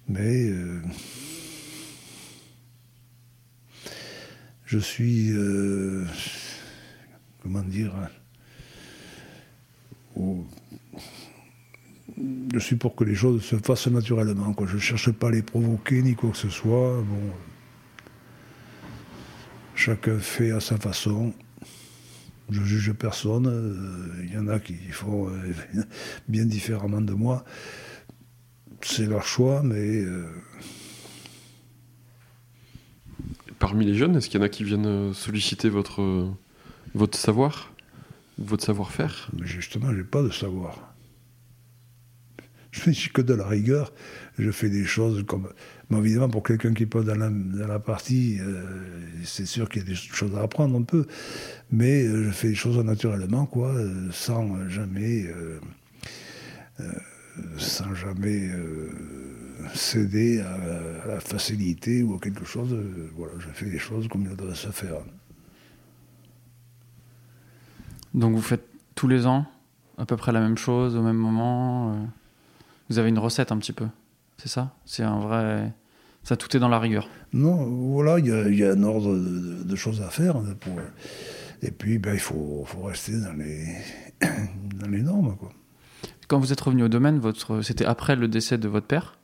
[0.06, 0.82] Mais euh,
[4.66, 5.32] je suis,
[7.42, 7.94] comment dire,
[12.16, 14.52] je suis pour que les choses se fassent naturellement.
[14.52, 14.66] Quoi.
[14.66, 17.02] Je ne cherche pas à les provoquer ni quoi que ce soit.
[17.02, 17.32] Bon,
[19.74, 21.32] chacun fait à sa façon.
[22.50, 23.44] Je juge personne.
[24.22, 25.52] Il euh, y en a qui font euh,
[26.28, 27.44] bien différemment de moi.
[28.82, 30.02] C'est leur choix, mais.
[30.02, 30.26] Euh,
[33.58, 36.28] Parmi les jeunes, est-ce qu'il y en a qui viennent solliciter votre,
[36.94, 37.72] votre savoir,
[38.36, 39.30] votre savoir-faire?
[39.40, 40.93] Justement, je n'ai pas de savoir.
[42.92, 43.92] Je fais que de la rigueur.
[44.38, 45.48] Je fais des choses comme.
[45.90, 48.38] Mais évidemment, pour quelqu'un qui est pas dans la, partie,
[49.22, 51.06] c'est sûr qu'il y a des choses à apprendre un peu
[51.74, 55.58] mais euh, je fais les choses naturellement, quoi, euh, sans jamais, euh,
[57.58, 58.50] sans jamais
[59.74, 62.76] céder à, la facilité ou à quelque chose.
[63.16, 64.98] voilà, je fais les choses comme il doit se faire.
[68.12, 69.46] Donc vous faites tous les ans
[69.98, 72.08] à peu près la même chose au même moment.
[72.90, 73.86] Vous avez une recette un petit peu,
[74.36, 74.74] c'est ça?
[74.84, 75.72] C'est un vrai.
[76.22, 77.08] Ça, tout est dans la rigueur.
[77.32, 80.72] Non, voilà, il y, a un ordre de, de choses à faire pour,
[81.64, 83.66] et puis, ben, il faut, faut, rester dans les,
[84.74, 85.34] dans les normes.
[85.36, 85.50] Quoi.
[86.28, 89.18] Quand vous êtes revenu au domaine, votre, c'était après le décès de votre père.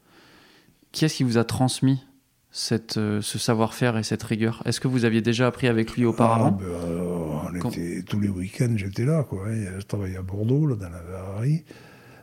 [0.92, 2.02] Qui est-ce qui vous a transmis
[2.50, 4.62] cette, euh, ce savoir-faire et cette rigueur?
[4.64, 6.58] Est-ce que vous aviez déjà appris avec lui auparavant?
[6.60, 9.22] Ah, ben, on était, Tous les week-ends, j'étais là.
[9.24, 9.44] Quoi,
[9.78, 11.64] Je travaillais à Bordeaux, là, dans la verrerie.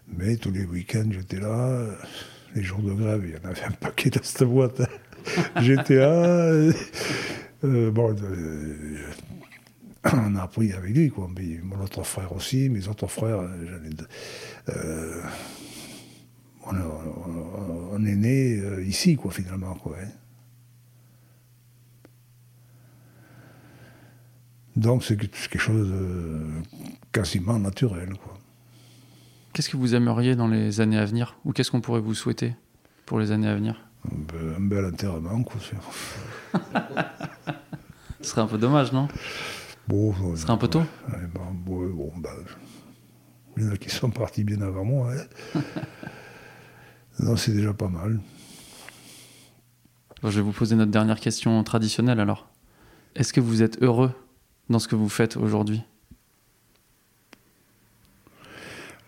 [0.07, 1.85] Mais tous les week-ends, j'étais là.
[2.55, 4.81] Les jours de grève, il y en avait un paquet dans cette boîte.
[5.61, 6.71] j'étais là.
[7.63, 8.97] Euh, bon, euh,
[10.13, 11.27] on a appris avec lui, quoi.
[11.35, 13.41] Mais mon autre frère aussi, mes autres frères,
[14.69, 15.21] euh,
[16.65, 19.97] on, est né euh, ici, quoi, finalement, quoi.
[20.01, 20.09] Hein.
[24.75, 26.45] Donc c'est quelque chose de
[27.11, 28.36] quasiment naturel, quoi.
[29.57, 32.55] Qu'est-ce que vous aimeriez dans les années à venir Ou qu'est-ce qu'on pourrait vous souhaiter
[33.07, 33.89] pour les années à venir?
[34.05, 35.59] Un bel enterrement, quoi.
[38.21, 39.07] Ce serait un peu dommage, non?
[39.87, 40.83] Bon, Ce serait un peu tôt
[41.65, 42.29] bon, ben,
[43.57, 45.11] Il y en a qui sont partis bien avant moi.
[45.55, 45.61] Hein.
[47.19, 48.19] non, c'est déjà pas mal.
[50.21, 52.47] je vais vous poser notre dernière question traditionnelle alors.
[53.15, 54.11] Est-ce que vous êtes heureux
[54.69, 55.81] dans ce que vous faites aujourd'hui?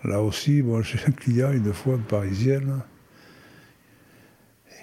[0.03, 2.81] Là aussi, moi j'ai un client une fois, une parisienne,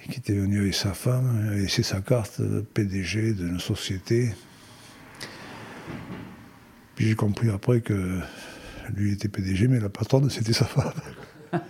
[0.09, 4.31] qui était venu avec sa femme, et c'est sa carte de PDG d'une société
[6.97, 8.19] puis j'ai compris après que
[8.95, 10.91] lui était PDG, mais la patronne, c'était sa femme.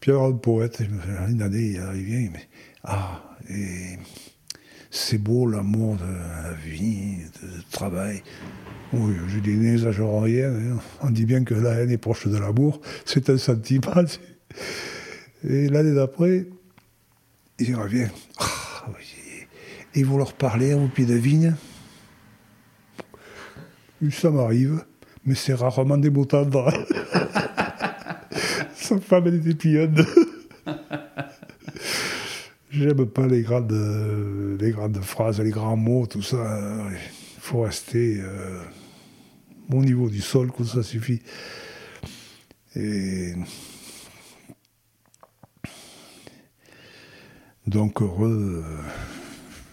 [0.00, 0.80] Puis alors, le poète,
[1.28, 2.48] une année, il arrive, il mais
[2.82, 3.98] Ah, et
[4.96, 8.22] c'est beau l'amour de la vie, de, travail.
[8.92, 10.50] Oui, je dis, n'exagérons rien.
[10.50, 10.78] Hein.
[11.02, 12.80] On dit bien que la haine est proche de l'amour.
[13.04, 13.92] C'est un sentiment.
[15.48, 16.46] Et l'année d'après,
[17.58, 18.08] il revient.
[18.38, 18.86] Ah,
[19.94, 21.54] Et vous leur parlez au pied de vigne?
[24.10, 24.84] Ça m'arrive,
[25.24, 26.72] mais c'est rarement des mots tendres.
[28.74, 30.06] Sa femme, elle était pionne.
[32.78, 33.72] J'aime pas les grandes,
[34.60, 36.86] les grandes phrases, les grands mots, tout ça.
[36.90, 38.60] Il faut rester euh,
[39.72, 41.22] au niveau du sol, que ça suffit.
[42.74, 43.32] Et
[47.66, 48.62] donc heureux,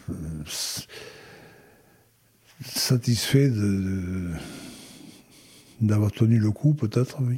[0.09, 0.15] euh,
[2.63, 3.51] satisfait
[5.81, 7.37] d'avoir tenu le coup, peut-être, oui.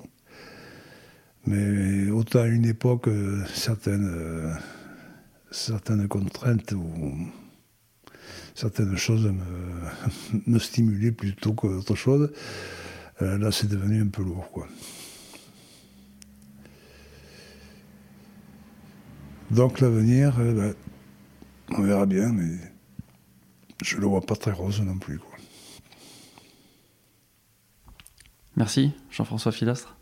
[1.47, 4.53] Mais autant une époque, euh, certaines, euh,
[5.51, 6.91] certaines contraintes ou
[8.53, 9.31] certaines choses
[10.45, 12.31] me, stimulaient plutôt qu'autre chose.
[13.19, 14.67] là, c'est devenu un peu lourd.
[19.51, 20.75] Donc l'avenir, eh ben,
[21.69, 22.57] on verra bien, mais
[23.83, 25.19] je le vois pas très rose non plus.
[28.55, 29.97] Merci, Jean-François Filastre.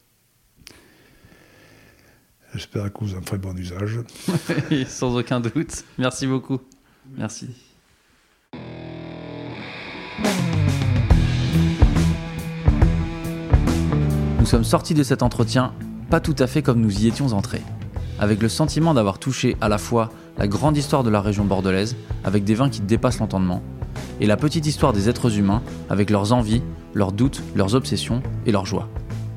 [2.54, 3.99] J'espère que vous en ferez bon usage.
[4.88, 5.84] Sans aucun doute.
[5.97, 6.60] Merci beaucoup.
[7.18, 7.49] Merci.
[14.39, 15.74] Nous sommes sortis de cet entretien
[16.10, 17.62] pas tout à fait comme nous y étions entrés
[18.20, 21.95] avec le sentiment d'avoir touché à la fois la grande histoire de la région bordelaise,
[22.24, 23.62] avec des vins qui dépassent l'entendement,
[24.20, 26.62] et la petite histoire des êtres humains, avec leurs envies,
[26.93, 28.88] leurs doutes, leurs obsessions et leurs joies.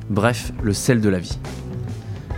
[0.09, 1.39] Bref, le sel de la vie.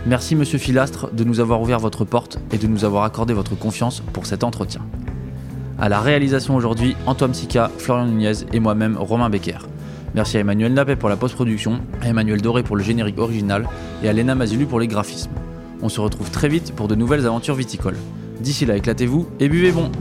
[0.05, 3.55] Merci Monsieur Filastre de nous avoir ouvert votre porte et de nous avoir accordé votre
[3.55, 4.81] confiance pour cet entretien.
[5.77, 9.59] À la réalisation aujourd'hui, Antoine Sica, Florian Nunez et moi-même, Romain Becker.
[10.15, 13.67] Merci à Emmanuel Napet pour la post-production, à Emmanuel Doré pour le générique original
[14.01, 15.31] et à Léna Mazilu pour les graphismes.
[15.81, 17.97] On se retrouve très vite pour de nouvelles aventures viticoles.
[18.39, 19.91] D'ici là, éclatez-vous et buvez bon